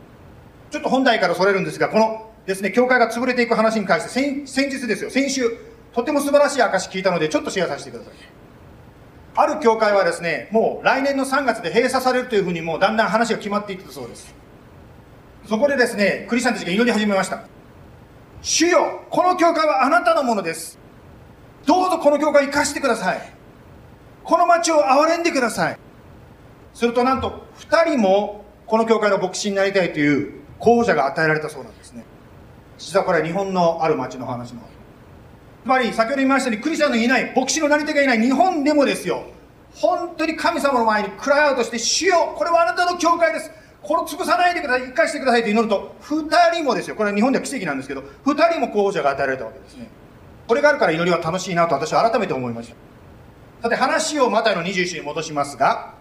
[0.70, 5.42] ちょっと本題からそれるんですが、このですね、教会が潰れていく話に関して先、先日ですよ、先週、
[5.92, 8.14] とても素晴らしい証聞いたので、ちょっとシェアさせてください。
[9.34, 14.34] ある教会はですね、もう来年の3月で閉鎖されるというふうにもうだんだん話が決まっていったそうです。
[15.48, 17.44] そこでですね、クリスチャンたちが祈り始めました。
[18.40, 20.78] 主よ、この教会はあなたのものです。
[21.66, 23.32] どうぞこの教会生かしてください。
[24.24, 25.78] この町を憐れんでください。
[26.74, 32.04] するとなんと2人もこの教会の牧師になりたいという候補者が与えられたそうなんですね。
[32.78, 34.60] 実はこれは日本のある町の話の。
[35.64, 39.24] つまり先ほど言いましたようにクリスチャンのいない牧師のなり手がいない日本でもですよ。
[39.74, 43.50] 本当に神様の前にクライアウトして、主よ、これはあなたの教会です。
[43.82, 49.88] これを潰さないでください、生かしてくださいと祈ると、二人もですよ、これは日本では奇跡なんですけど、二人も候補者が与えられたわけですね。
[50.46, 52.74] これがあるから祈りは楽しいなと私は改めて思いました。
[53.62, 55.94] さて話をマタイの21に戻しますが、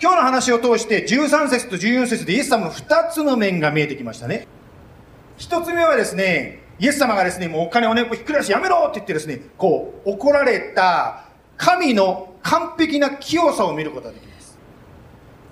[0.00, 4.46] 今日の話を通して13節と14節でイエス様の2つの面が見えてきましたね。
[5.38, 11.26] 1つ目はですね、イエス様がですね、もうお金をね、ひっくり返しやめろって言ってですね、こう、怒られた
[11.56, 14.58] 神の完璧な清さを見ることができます。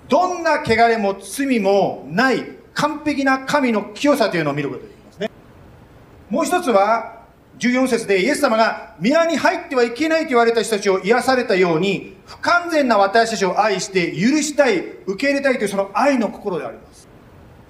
[0.09, 5.29] どんな汚れも罪もない完璧な神の清さというのを見ることができますね。
[6.29, 7.22] もう一つは、
[7.59, 17.07] 14節でイエス様が宮に入ってはいけないと言われた人たちを癒されたように不完全な私たちを愛して許したい受け入れたいというその愛の心であります。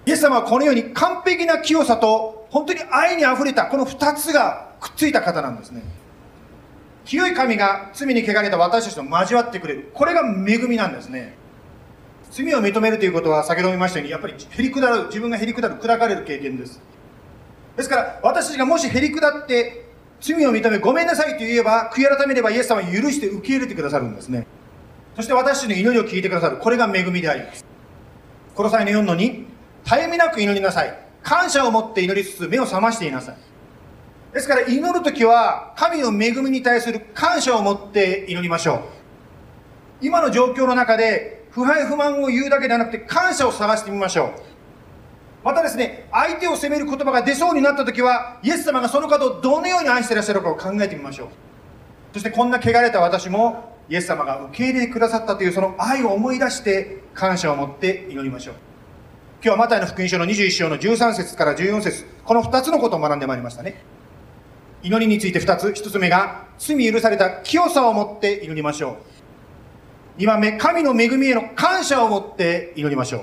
[0.06, 5.82] イエス様はこのように完璧な清さと本当に愛にあふれたこの2つがくっついた方なんですね。
[7.06, 9.92] 清い神が罪に汚れた私たちと交わってくれる。
[9.94, 11.36] これが恵みなんですね。
[12.32, 16.82] 罪を認めるということは先ほども言いましたようにやっぱりへりくだる自分がへりくだる砕かれる経験です。
[17.76, 19.86] ですから私たちがもしへりくだって
[20.22, 24.48] 罪を認めごめんなさいと言えば悔い改めればイエス様は許して受け入れてくださるんですね。
[25.16, 26.58] そして私たちの祈りを聞いてくださる。
[26.58, 27.66] これが恵みであります。
[28.56, 29.46] この際の4の2
[29.84, 30.98] 絶えみなく祈りなさい。
[31.24, 33.38] 感謝を持って祈りつつ目を覚ましていなさい。
[34.34, 38.82] ですから祈る時は神の恵みに対する感謝を持って祈りましょう。
[40.02, 44.53] 今の状況の中で不敗不満を言うだけではなくて感謝を探してみましょう。
[45.44, 51.28] またですね、相手を責める言葉が出そうになった時は、イエス様がその方をどのように愛していらっしゃるかを考えてみましょう。
[52.14, 58.56] そしてこんな汚れた私も、イエス様が受け入れてくださったというその愛を思い出して感謝を持って祈りましょう。
[59.44, 63.84] 今日はマタイの福音書の21章の13節から14節この2つのことを学んでまいりましたね。
[64.84, 65.68] 祈りについて2つ。
[65.68, 68.98] 1つ目が、罪許された清さを持って祈りましょ
[70.18, 70.22] う。
[70.22, 73.22] 2番目、神の恵みへの感謝を持って祈りましょう。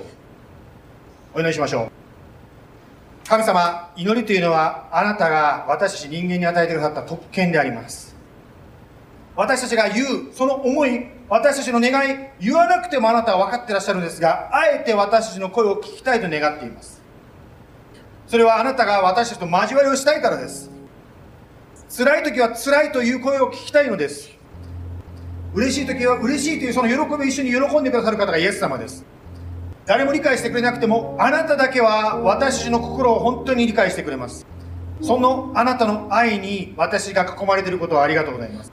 [1.35, 2.00] お祈りしましょう。
[3.31, 8.13] 神様、祈りというのはあなたが私たち人間に与えてくださった特権であります。
[9.37, 17.01] 私たちが言う、その思い、私たちの願い、言わなくてもあなたは分かってらっしゃるんですが、あえて私たちの声を聞きたいと願っています。
[18.27, 20.69] それはあなたが私たちと交わりをしたいからです。
[21.87, 24.29] 辛い時は辛いという声を聞きたいのです。
[25.53, 29.05] 嬉しい時は嬉しいというその喜びを一緒に喜んでくださる方がイエス様です。
[29.91, 34.47] 誰も理解してくれなくてもあなただけは私の心を本当に理解してくれます。
[35.01, 38.71] そのあなたの愛に私が囲まれていることをありがとうございます。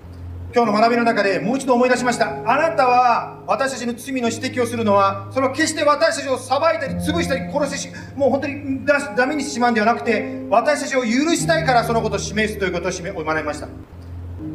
[0.55, 2.49] 今日の学びの中でもう一度思い出しました。
[2.49, 13.67] あなたは私たちの罪の指摘をするのはそれは決して私たちを裁いたり潰したり殺してしもう本当にダメにしてしまうんではなくて私たちを許したいからそのことを示すということを学びました。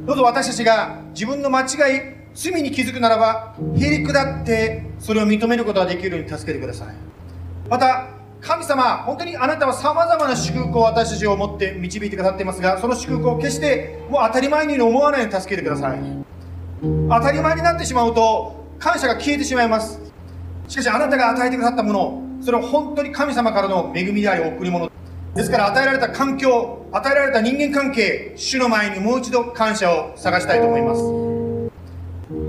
[0.05, 1.65] どうぞ私たちが自分の間違
[1.97, 6.95] い罪に気づくならばへり下ってそれを認めることができるように助けてください。
[7.69, 8.07] また
[8.41, 15.99] 神様本当にあなたはさまざまな祝福を私たちを持って導いてくださっていますがその祝福を決してもう当たり前に思わないように助けてください。
[16.81, 19.99] 当たり前になってしまうと感謝が消えてしまいます。
[20.67, 24.91] しかしあなたが与えてくださったものそれは本当に神様からの恵みであり贈り物。
[25.35, 31.42] ですから与えられた環境与えられた人間関係主の前にもう一度感謝を探したいと思います。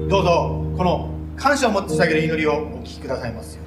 [0.09, 3.63] どうぞこの感謝を持って捧げる祈りをお聞きくださいますよ。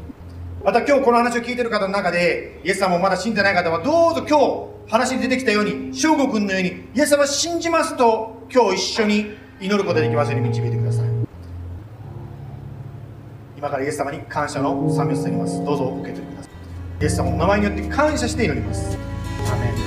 [0.63, 4.39] また今日この話を聞いてる方の中でイエス様もまだ信じてない方はどうぞ今
[4.87, 11.07] 日話に出てきたように翔吾君のようにイエス様信じますと今日一緒に祈ることができますように導いてください。
[13.57, 15.63] 今からイエス様に感謝の賛美を捧げます。
[15.63, 18.97] どうぞ受け取りくださいイエス様の名前によって感謝して祈ります。
[19.51, 19.86] アメン。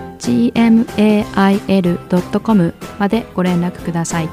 [0.21, 1.83] gmail.com
[2.99, 4.29] までご連絡ください。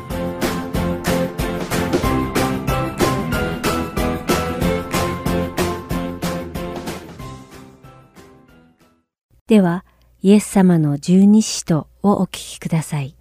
[9.46, 9.84] では、
[10.20, 13.14] イエス様の十二使徒をお聞きください。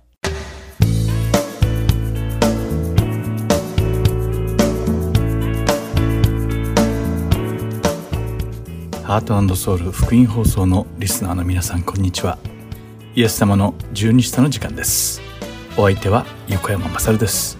[9.04, 12.38] ハートソウル福音放送のリスナーの皆さんこんにちは
[13.18, 15.24] イエス様の十二使徒の時間です。
[15.76, 17.58] お相手は横山まさるです。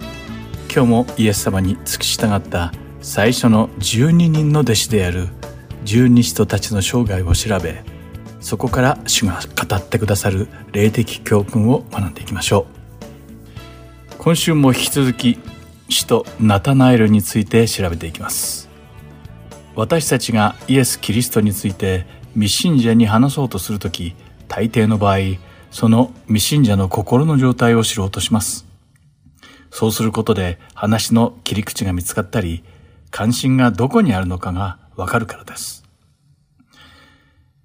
[0.72, 5.26] 今日もイエス様に付き従った最初の12人の弟子である
[5.82, 7.82] 十二使徒たちの生涯を調べ
[8.38, 12.68] そこから主が語ってくださる霊的教訓を学んでいきましょ
[14.12, 14.14] う。
[14.16, 15.40] 今週も引き続き
[15.88, 18.68] 使徒ナタナエルについて調べていきます。
[19.74, 24.14] 私たちがイエス・キリストについて未信者に話そうとするとき、
[24.46, 28.66] 大抵の場合、その未信者の心の状態を知ろうとします。
[29.70, 32.64] そうすることで話の切り口が見つかったり、
[33.10, 35.84] 関心がどこにあるのかがわかるからです。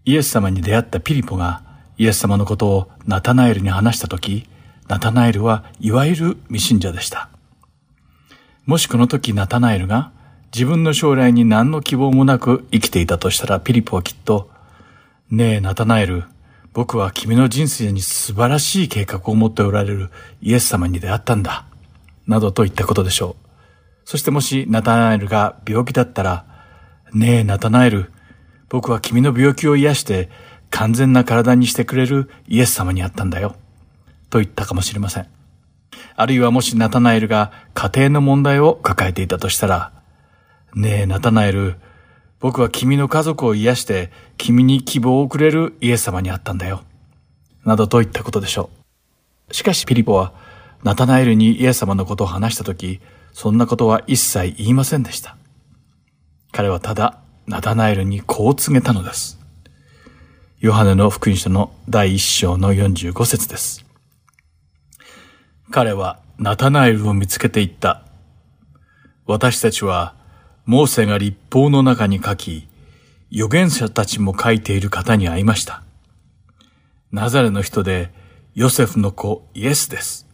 [0.06, 1.64] イエス様に出会ったピリポが
[1.98, 4.48] イエス様のことをナタナエルに話したとき、
[4.88, 7.30] ナタナエルはいわゆる未信者でした。
[8.66, 10.12] もしこの時ナタナエルが
[10.54, 14.50] 自分の将来に何の希望もなく生きていたとしたらピリポはきっと、
[15.30, 16.26] ねえ、ナタナエル、
[16.74, 20.10] 僕は君の人生に素晴らしい計画を持っておられる
[20.42, 21.66] イエス様に出会ったんだ。
[22.26, 23.50] などと言ったことでしょう。
[24.06, 26.46] そしてもしナタナエルが病気だったら、
[27.14, 28.12] ねえ、ナタナエル、
[28.70, 30.30] 僕は君の病気を癒して
[30.72, 33.56] 完全な体にしてくれるイエス様に会ったんだよ。
[34.32, 35.28] と言ったかもしれません。
[36.16, 39.92] あるいはもしナタナエルが家庭の問題を抱えていたとしたら、
[40.74, 41.76] ねえ、ナタナエル、
[42.44, 46.84] 僕は君の家族を癒して、君に希望をくれるイエス様に会ったんだよ。
[47.64, 48.70] などと言ったことでしょ
[49.50, 49.54] う。
[49.54, 50.34] しかしピリポは、
[50.84, 53.00] ナタナエルにイエス様のことを話したとき、
[53.32, 55.38] そんなことは一切言いませんでした。
[56.52, 59.40] 彼はただ、ナタナエルにこう告げたのです。
[60.60, 63.86] ヨハネの福音書の第一章の45節です。
[65.72, 68.04] 彼はナタナエルを見つけていった。
[69.28, 70.22] 私たちは
[70.66, 72.68] モーセが立法の中に書き、
[73.32, 75.84] 預言者たちも書いている方に会いました。
[77.12, 78.12] ナザレの人で、
[78.56, 80.26] ヨセフの子イエスです。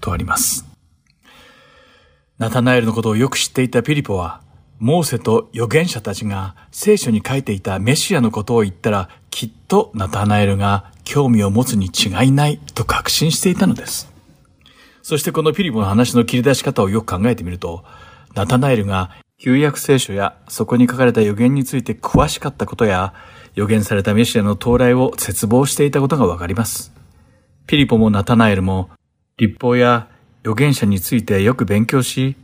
[0.00, 0.64] とあります。
[2.38, 4.40] ナタナエルのことをよく知っていたピリポは、
[4.78, 14.10] モーセと預言者たちが聖書に書いていたメシアのことを言ったら、きっとナタナエルが興味を持つに違いないと確信していたのです。
[15.02, 17.84] そしてこのピリポの話の切り出し方をよく考えてみると、
[18.34, 19.10] ナタナエルが
[19.44, 23.12] 旧約聖書やそこに書かれた予言について詳しかったことや、
[23.54, 26.94] 予言されたメシアの到来を絶望していたことがわかります。
[27.66, 28.88] ピリポもナタナエルも、
[29.36, 30.08] 立法や
[30.44, 32.36] 預言者についてよく勉強し、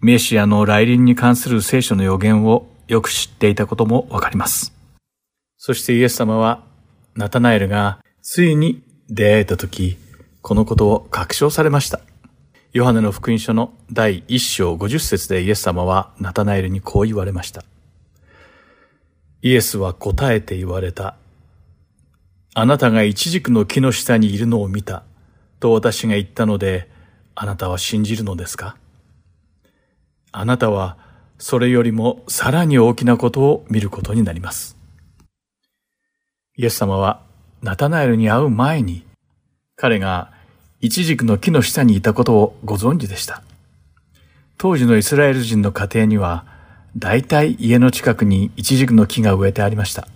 [0.00, 4.74] メシアの来臨に関する聖書の予言をよく知っていたこともわかります。
[5.56, 6.64] そしてイエス様は、
[7.14, 9.98] ナタナエルがついに出会えた時、
[10.42, 12.00] このことを確証されました。
[12.72, 17.64] ヨハネの福音書の第一章五十節でイエス様はナタナエルにこう言われました。
[19.42, 21.16] イエスは答えて言われた。
[22.54, 25.02] あなたが一軸の木の下にいるのを見た
[25.58, 26.88] と私が言ったので、
[27.34, 28.76] あなたは信じるのですか？
[30.30, 30.96] あなたは
[31.38, 34.76] それよりもさらに大きなことを見ることになります。
[36.56, 37.24] イエス様は
[37.62, 39.04] ナタナエルに会う前に
[39.74, 40.38] 彼が
[40.80, 43.42] 一軸の木の下にいたことをご存知でした。
[44.56, 46.46] 当時のイスラエル人の家庭には、
[46.96, 50.08] 大体家の近くに一軸の木が植えてありました。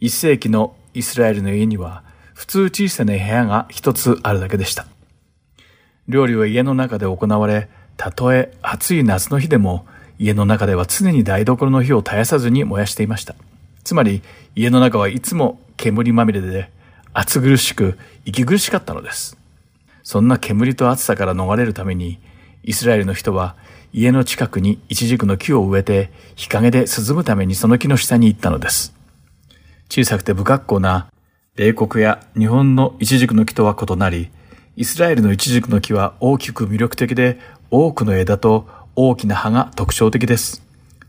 [0.00, 4.86] 一世紀のイスラエルの家には、普通小さな部屋が一つあるだけでした。
[6.08, 9.86] 料理は家の中で行われ、たとえ暑い夏の日でも
[10.18, 13.34] 家の中では常に台所の火を絶やさずに燃やしていました。
[13.84, 14.22] つまり
[14.54, 16.70] 家の中はいつも煙まみれで
[17.12, 19.36] 暑苦しく息苦しかったのです。
[20.06, 22.20] そんな煙と暑さから逃れるために
[22.62, 23.56] イスラエルの人は
[23.92, 28.94] 家の近くにイチジクの木を植えて日陰で涼むためにその木の下に行ったのです。
[29.88, 31.08] 小さくて不格好な
[31.56, 34.30] 米国や日本のイチジクの木とは異なり、
[34.76, 37.40] イスラエルのイチジクの木は大きく魅力的で
[37.72, 40.62] 多くの枝と大きな葉が特徴的です。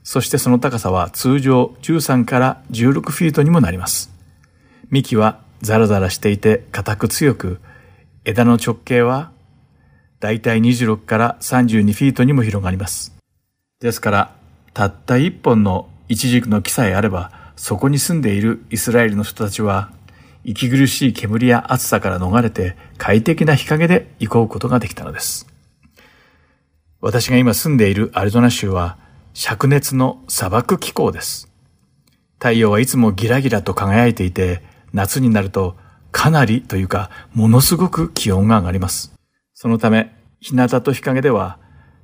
[0.04, 4.12] そしてその高さは通常13から16フィートにもなります。
[4.90, 7.60] 幹はザラザラしていて硬く強く、
[8.30, 9.32] 枝の直径は
[10.20, 13.16] だいたい26から32フィートにも広がります。
[13.80, 14.36] ですから、
[14.74, 19.92] たった一本のイチジクの木さえあれば、そこに住んでいるイスラエルの人たちは、
[20.44, 25.48] 息苦しい煙や暑さから逃れて快適な日陰で行こうことができたのです。
[27.00, 28.98] 私が今住んでいるアリゾナ州は、
[29.36, 31.50] 灼熱の砂漠気候です。
[32.40, 35.78] 太陽はいつもギラギラと輝いていて、夏になると
[36.12, 39.14] かなりというか、ものすごく気温が上がります。
[39.54, 41.58] そのため、日向と日陰では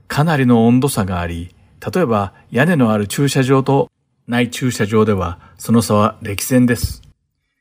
[0.07, 1.55] かなりの温度差があり、
[1.93, 3.91] 例えば屋根のある駐車場と
[4.27, 7.01] ない駐車場ではその差は歴然です。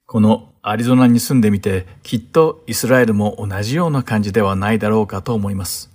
[0.07, 5.91] このアリゾナに住んでみてきっとイスラエルも同じような感じではないだろうかと思います。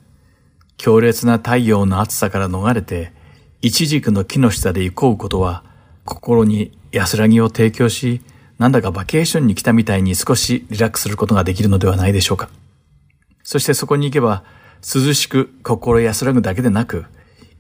[0.78, 3.14] 強烈な太陽の暑さから逃れて、
[3.62, 5.64] 一軸の木の下で行こうことは
[6.06, 8.22] 心に安らぎを提供し、
[8.60, 12.50] なんだかバケーションに来たみたいに少しリラックスすることができるのではないでしょうか。
[13.44, 14.44] そしてそこに行けば、
[14.82, 17.06] 涼しく心安らぐだけでなく、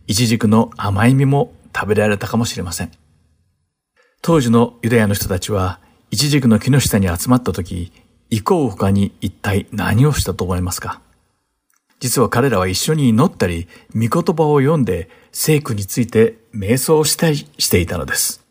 [0.08, 2.92] イチジクの甘い実も食べられたかもしれません。
[4.22, 5.80] 当時のユダヤの人たちは、
[6.10, 7.92] イチジクの木の下に集まった時、
[8.30, 11.02] 行こう他に一体何をしたと思いますか？
[12.00, 18.47] 実は彼らは一緒に祈ったり、御言葉を読んで、聖句について瞑想したりしていたのです。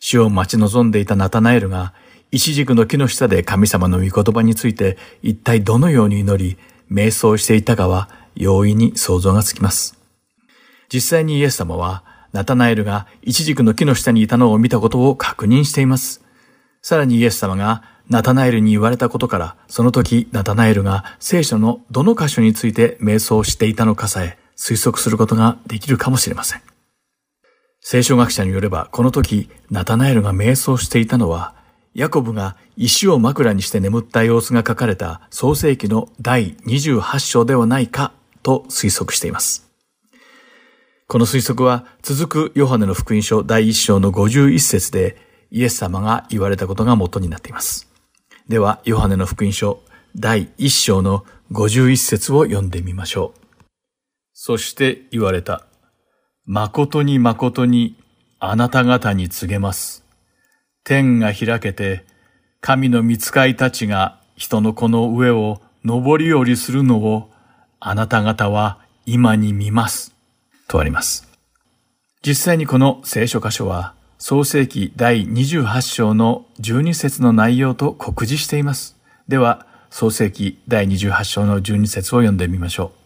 [0.00, 1.94] 死を待ち望んでいたナタナエルが、
[2.32, 6.58] 一軸の木の下で神様の御言葉について一体どのように祈り、
[6.90, 9.96] 瞑想していたかは容易に想像がつきます。
[10.92, 16.22] 実際にイエス様は、ナタナエルが一軸の木の下にいたのを見たことを確認しています。
[16.82, 26.69] さらにイエス様がナタナエルに言われたことから、その時ナタナエルが聖書のどの箇所について瞑想していたのかさえ推測することができるかもしれません。
[27.80, 31.54] 聖書学者によれば、この時ナタナエルが瞑想していたのは、
[31.94, 38.12] ヤコブが石を枕にして眠った様子が書かれた創世記の第28章ではないか
[38.42, 39.68] と推測しています。
[41.08, 45.16] この推測は続くヨハネの福音書第1章の51節で
[45.50, 47.88] イエス様が言われたことが元になっています。
[48.48, 49.82] では、ヨハネの福音書
[50.16, 53.40] 第1章の51節を読んでみましょう。
[54.32, 55.66] そして言われた。
[56.46, 57.96] 誠に誠に
[58.38, 60.04] あなた方に告げます。
[60.84, 62.04] 天が開けて、
[62.60, 67.30] 神の見使いたちが人の子の上を上り下りするのを
[67.78, 70.14] あなた方は今に見ます。
[70.68, 71.28] とあります。
[72.26, 78.98] 実際にこの聖書箇所は創世記第28章の12節の内容と告示しています。
[79.28, 82.99] では、創世記第28章の12節を読んでみましょう。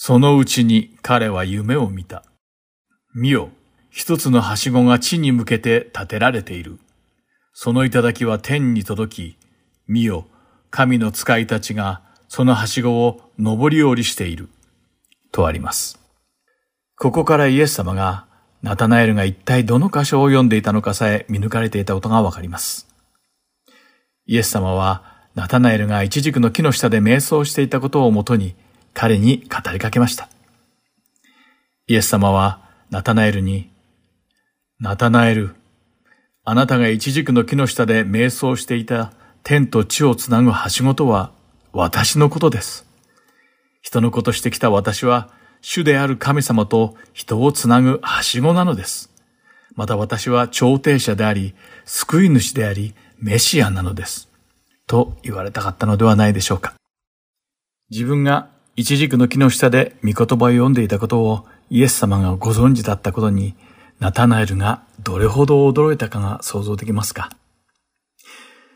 [0.00, 2.22] そのうちに彼は夢を見た。
[3.16, 3.50] 見よ、
[3.90, 6.78] 一つのはしごが地に向けて建てられている。
[7.52, 9.38] その頂は天に届き、
[9.88, 10.28] 見よ、
[10.70, 14.48] 神の使いたちがそのはしごを上り下りしている。
[15.32, 15.98] とあります。
[16.96, 18.28] ここからイエス様が、
[18.62, 22.86] ナタナエルが一体どの箇所を読んでいたのかさえ見抜かれていたことがわかります。
[24.26, 25.02] イエス様は、
[25.34, 28.54] ナタナエルが一軸の木の下で瞑想していたことをもとに
[29.00, 30.28] 彼に語りかけました。
[31.86, 32.58] イエス様は
[32.90, 33.70] ナタナエルに
[34.80, 35.54] ナタナエル、
[36.44, 39.12] あなたが一軸の木の下で瞑想していた
[39.44, 41.30] 天と地をつなぐはしごとは
[41.72, 42.86] 私のことです。
[43.82, 45.30] 人のことしてきた私は
[45.60, 49.12] 主である神様と人をつなぐはしごなのです。
[49.76, 54.28] また私は調停者であり、救い主であり、メシアなのです。
[54.88, 56.74] と言われたかったのではないでしょうか。
[57.90, 63.56] 自分が一軸の木の下で御言葉を読んでいたことをイエス様がご存知だったことに
[63.98, 67.32] ナタナエルがどれほど驚いたかが想像できますか？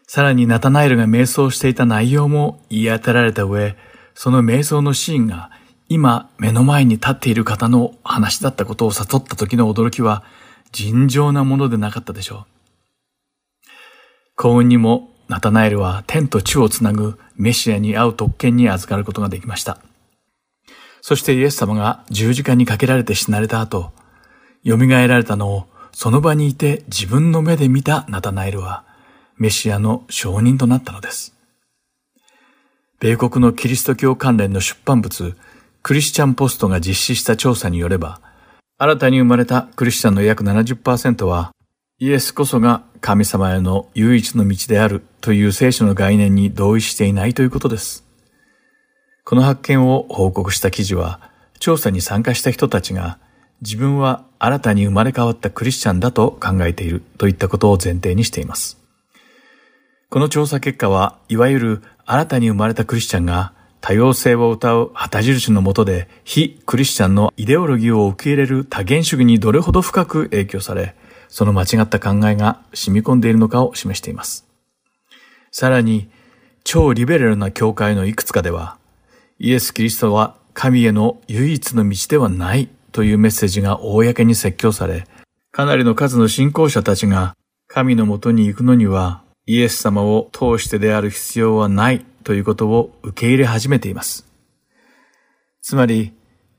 [0.09, 3.77] さらにナタナエルが瞑想していた内容も言い当てられた上、
[4.15, 5.53] その瞑想のシーンが
[5.89, 10.25] 今目の前に立っている方の話だったことを悟った時の驚きは
[10.73, 13.69] 尋常なものでなかったでしょう。
[14.35, 19.79] 幸運にもナタナエルは天と地をつなぐメシアに会う特権に預かることができました。
[21.03, 23.93] そしてイエス様が十字架にかけられて死なれた後、
[24.65, 28.85] 蘇られたのをその場にいて自分の目で見たナタナエルは、
[29.37, 31.35] メシアの証人となったのです。
[33.01, 35.37] 米国のキリスト教関連の出版物、
[35.83, 38.21] クリスチャンポストが実施した調査によれば、
[38.79, 41.53] 新たに生まれたクリスチャンの約70%は、
[41.99, 48.12] イエスこそが神様への唯一の道であるという聖書の概念に同意していないということです。
[49.25, 51.21] この発見を報告した記事は、
[51.61, 53.19] 調査に参加した人たちが
[53.61, 58.79] 自分は新たに生まれ変わったクリスチャンだと考えているといったことを前提にしています。
[60.11, 70.97] この調査結果は、いわゆる新たに生まれたクリスチャンが多様性を謳う旗印のもとで非クリスチャンのイデオロギーを受け入れる多元主義にどれほど深く影響され、
[71.29, 74.47] その間違った考えが染み込んでいるのかを示しています。
[75.53, 76.11] さらに、
[76.65, 78.77] 超リベラルな教会のいくつかでは、
[79.45, 85.05] イエス・キリストは神への唯一の道ではないというメッセージが公に説教され、
[85.51, 87.35] かなりの数の信仰者たちが
[87.67, 94.29] 神のもとに行くのにはイエス様を通してである必要はないということを受け入れ始めています。
[95.61, 96.13] つまり、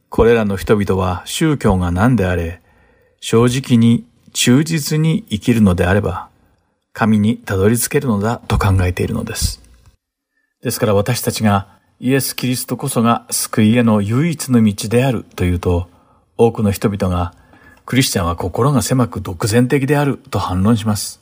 [0.10, 2.62] これらの人々は宗教が何であれ、
[3.22, 6.28] 正直に忠実に生きるのであれば、
[6.92, 9.62] 神にたどり着けるのだと考えているのです。
[10.62, 15.90] ですから私たちがイエス・キリストこそが救いへの唯一の道であるというと、
[16.38, 17.34] 多くの人々が
[17.86, 21.20] クリスチャンは心が狭く独善的であると反論します。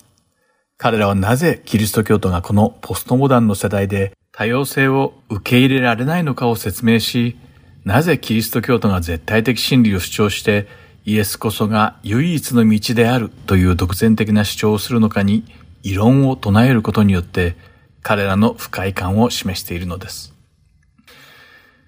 [0.78, 7.38] 彼らはなぜキリスト教徒がこのポストモダンの世代で多様性を受け入れられないのかを説明し、
[7.84, 10.68] なぜキリスト教徒が絶対的真理を主張して
[11.04, 15.46] イエスこそが唯一の道であるという独善的な主張をするのかに
[15.84, 17.56] 異論を唱えることによって
[18.04, 20.31] 彼らの不快感を示しているのです。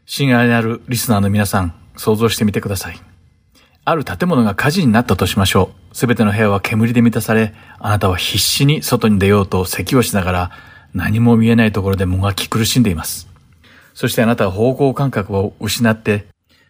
[0.06, 2.99] 親愛なるリスナーの皆さん、想像してみてください。
[3.86, 5.95] ある建物が火事になったとしましょう。
[5.95, 10.51] すべての部屋は煙で満たされ、あなたは必死に外に出ようと咳をしながら
[10.93, 13.28] 何も見えないところでもがき苦しんでいます。
[13.93, 16.26] そしてあなたは方向感覚を失って、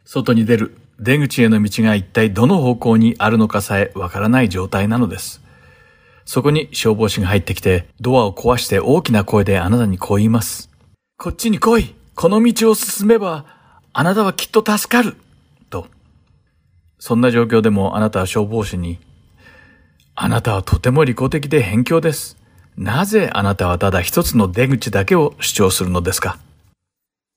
[0.05, 5.41] 外に出る出口への道が一体どの方向にあるのかさえわからない状態なのです。
[6.25, 10.69] そこに消防士が入ってきて、ドアを壊して大きな声であなたにこう言います。
[11.17, 13.45] こっちに来いこの道を進めば、
[13.91, 15.16] あなたはきっと助かる
[15.70, 15.88] と。
[16.99, 18.99] そんな状況でもあなたは消防士に、
[20.16, 22.38] あなたはとても利己的で偏境です。
[22.78, 26.38] なぜあなたはただ一つの出口だけを主張するのですか？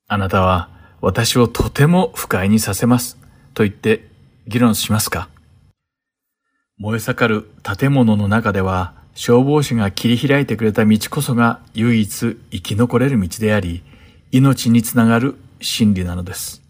[0.07, 0.69] あなたは
[1.01, 3.17] 私をとても不快にさせます。
[3.53, 4.07] と言って
[4.47, 5.27] 議論しますか？
[6.77, 13.83] 燃え盛る建物の中では消防士が切り開いてくれた道こそが唯一生き残れる道であり、
[14.31, 16.61] 命につながる真理なのです。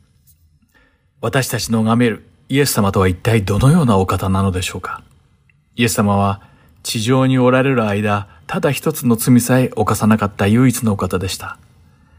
[1.21, 5.03] 私たちの拝めるイエス様とは一体どのようなお方なのでしょうか
[5.75, 6.41] イエス様は
[6.83, 11.57] 地上におられる間、ただ一つの罪さえ犯さなかった唯一のお方でした。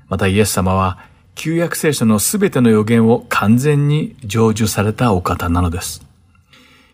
[0.09, 0.99] またイエス様は
[1.34, 6.03] 旧約聖書のすべての予言を完全に成就されたお方なのです。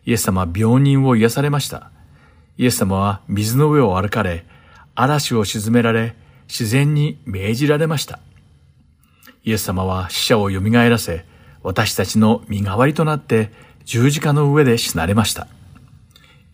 [0.06, 1.90] イエス様は病人を癒されました。
[2.58, 4.44] イエス様は水の上を歩かれ、
[4.94, 6.14] 嵐を沈められ、
[6.46, 8.20] 自然に命じられました。
[9.44, 11.24] イエス様は死者を蘇らせ、
[11.62, 13.50] 私たちの身代わりとなって
[13.84, 15.46] 十字架の上で死なれました。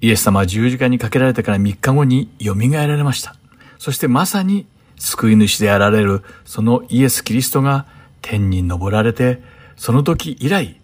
[0.00, 3.36] イエス様は十字架にかけられてから3日後に蘇られました。
[3.78, 4.66] そしてまさに
[4.96, 7.86] 救い主であられるそのイエス・キリストが
[8.22, 9.42] 天に昇られて、
[9.76, 10.80] その時以来、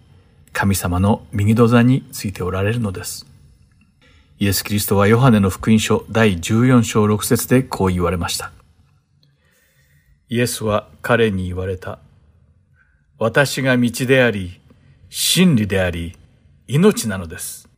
[0.53, 3.27] 神様の右戸座についておられるのです。
[4.39, 8.53] イエス・キリストはヨハネの福音書第14章6節でこう言われました。
[10.29, 12.01] イエスは彼に言われた。
[13.18, 14.61] 私が道であり、
[15.09, 16.16] 真理であり、
[16.66, 17.68] 命なのです。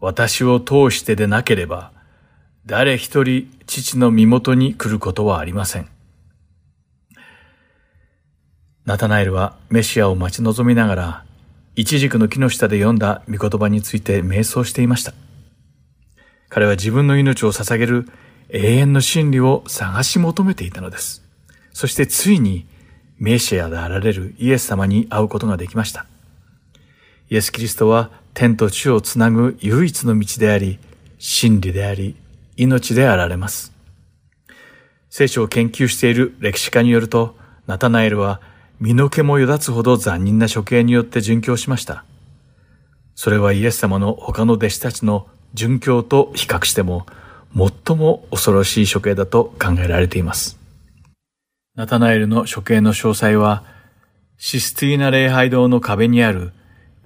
[0.00, 1.92] 私を通してでなければ、
[2.64, 5.88] 誰一人父の身元に来ることはありません。
[8.86, 11.24] ナタナエルはメシアを待ち望みながら、
[11.76, 15.12] 一軸の木の下で読んだ御言葉について瞑想していました。
[16.48, 18.08] 彼は自分の命を捧げる
[18.48, 21.27] 永遠の真理を探し求めていたのです。
[21.78, 22.66] そしてついに
[23.18, 26.06] メシアであられるイエス様に会うことができました。
[27.30, 30.80] イエス・キリストは天と地をつなぐ唯一の道であり、
[31.20, 32.16] 真理であり、
[32.56, 33.72] 命であられます。
[35.08, 37.36] 聖書を研究している歴史家によると、
[37.68, 38.40] ナタナエルは
[38.80, 42.04] 身の毛もよだつほど残忍な処刑によって殉教しました。
[43.14, 47.06] それはイエス様の他の弟子たちの殉教と比較しても、
[47.56, 50.57] 最も恐ろしい処刑だと考えられています。
[51.78, 53.62] ナタナエルの処刑の詳細は、
[54.36, 56.50] システィーナ礼拝堂の壁にある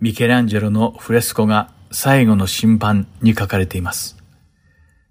[0.01, 4.17] ミケランジェロのフレスコが最後の審判に書かれています。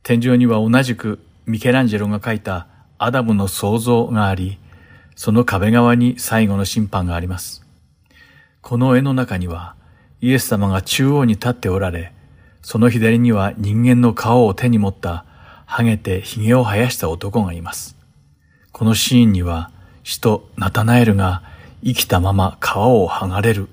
[0.01, 4.57] 天井には同じくミケランジェロが書いたアダムの創造があり、
[5.15, 7.63] その壁側に最後の審判があります。
[8.61, 9.75] この絵の中には
[10.21, 12.13] イエス様が中央に立っておられ、
[12.63, 15.23] その左には人間の顔を手に持った
[15.67, 18.00] ハゲて髭を生やした男がいます。
[18.81, 19.69] このシーンには
[20.03, 21.43] 使徒ナタナエルが
[21.83, 23.67] 生きたまま皮を剥がれる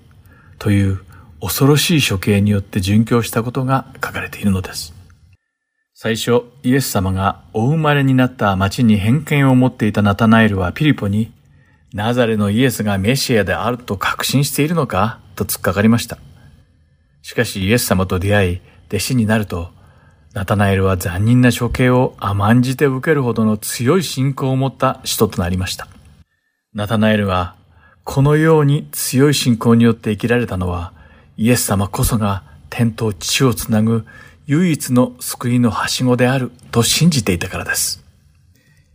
[0.59, 1.01] という
[1.41, 4.93] 恐ろしい処刑によって殉教したことが書かれているのです。
[5.95, 11.33] 最初、イエス様がお生まれになった町に偏見を持っていたナタナエルはピリポに、
[11.95, 16.19] ナザレのイエスがメシアであると確信しているのかと突っかかりました。
[17.23, 19.71] しかしイエス様と出会い、弟子になると、
[20.35, 25.89] ナタナエルは残忍な処刑を甘んじて受けるほどの強い信仰を持った使徒となりました。
[26.75, 27.57] ナタナエルは、
[28.05, 30.93] このように強い信仰によって生きられたのは、
[31.37, 34.05] イエス様こそが天と地をつなぐ
[34.47, 38.05] 唯一の救いのはしごであると信じていたからです。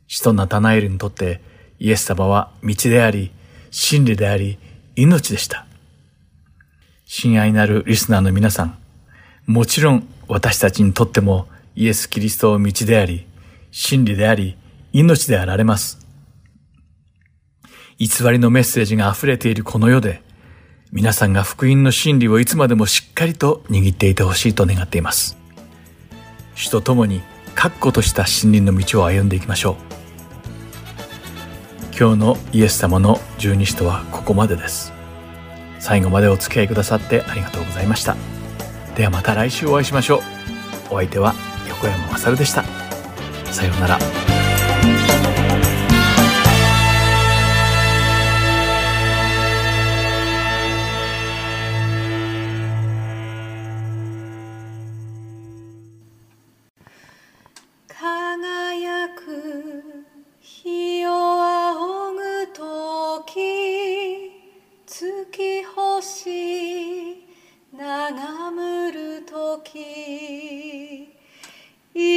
[0.07, 1.41] 使徒ナタナエルにとって
[1.79, 3.31] イエス様は道であり、
[3.71, 4.59] 真理であり、
[4.95, 5.65] 命でした。
[7.05, 8.77] 親愛なるリスナーの皆さん、
[9.47, 13.27] もちろん私たちにとってもイエス・キリストを道であり、
[13.71, 14.57] 真理であり、
[14.91, 15.99] 命であられます。
[17.97, 20.21] 偽りのメッセージが溢れているこの世で、
[20.91, 25.37] 皆さんが福音の真理をいつまでもしっかりと握っていてほしいと願っています。
[26.55, 27.21] 主と共に
[27.55, 29.75] 確固とした真理の道を歩んでいきましょう
[31.97, 34.93] 今日のイエス様の十二使徒はここまでです
[35.79, 38.15] 最後までお付き合いくださってありがとうございました
[38.95, 40.21] ではまた来週お会いしましょう。
[40.91, 41.33] お相手は
[41.67, 42.63] 横山まさるでした。
[43.51, 44.22] さようなら。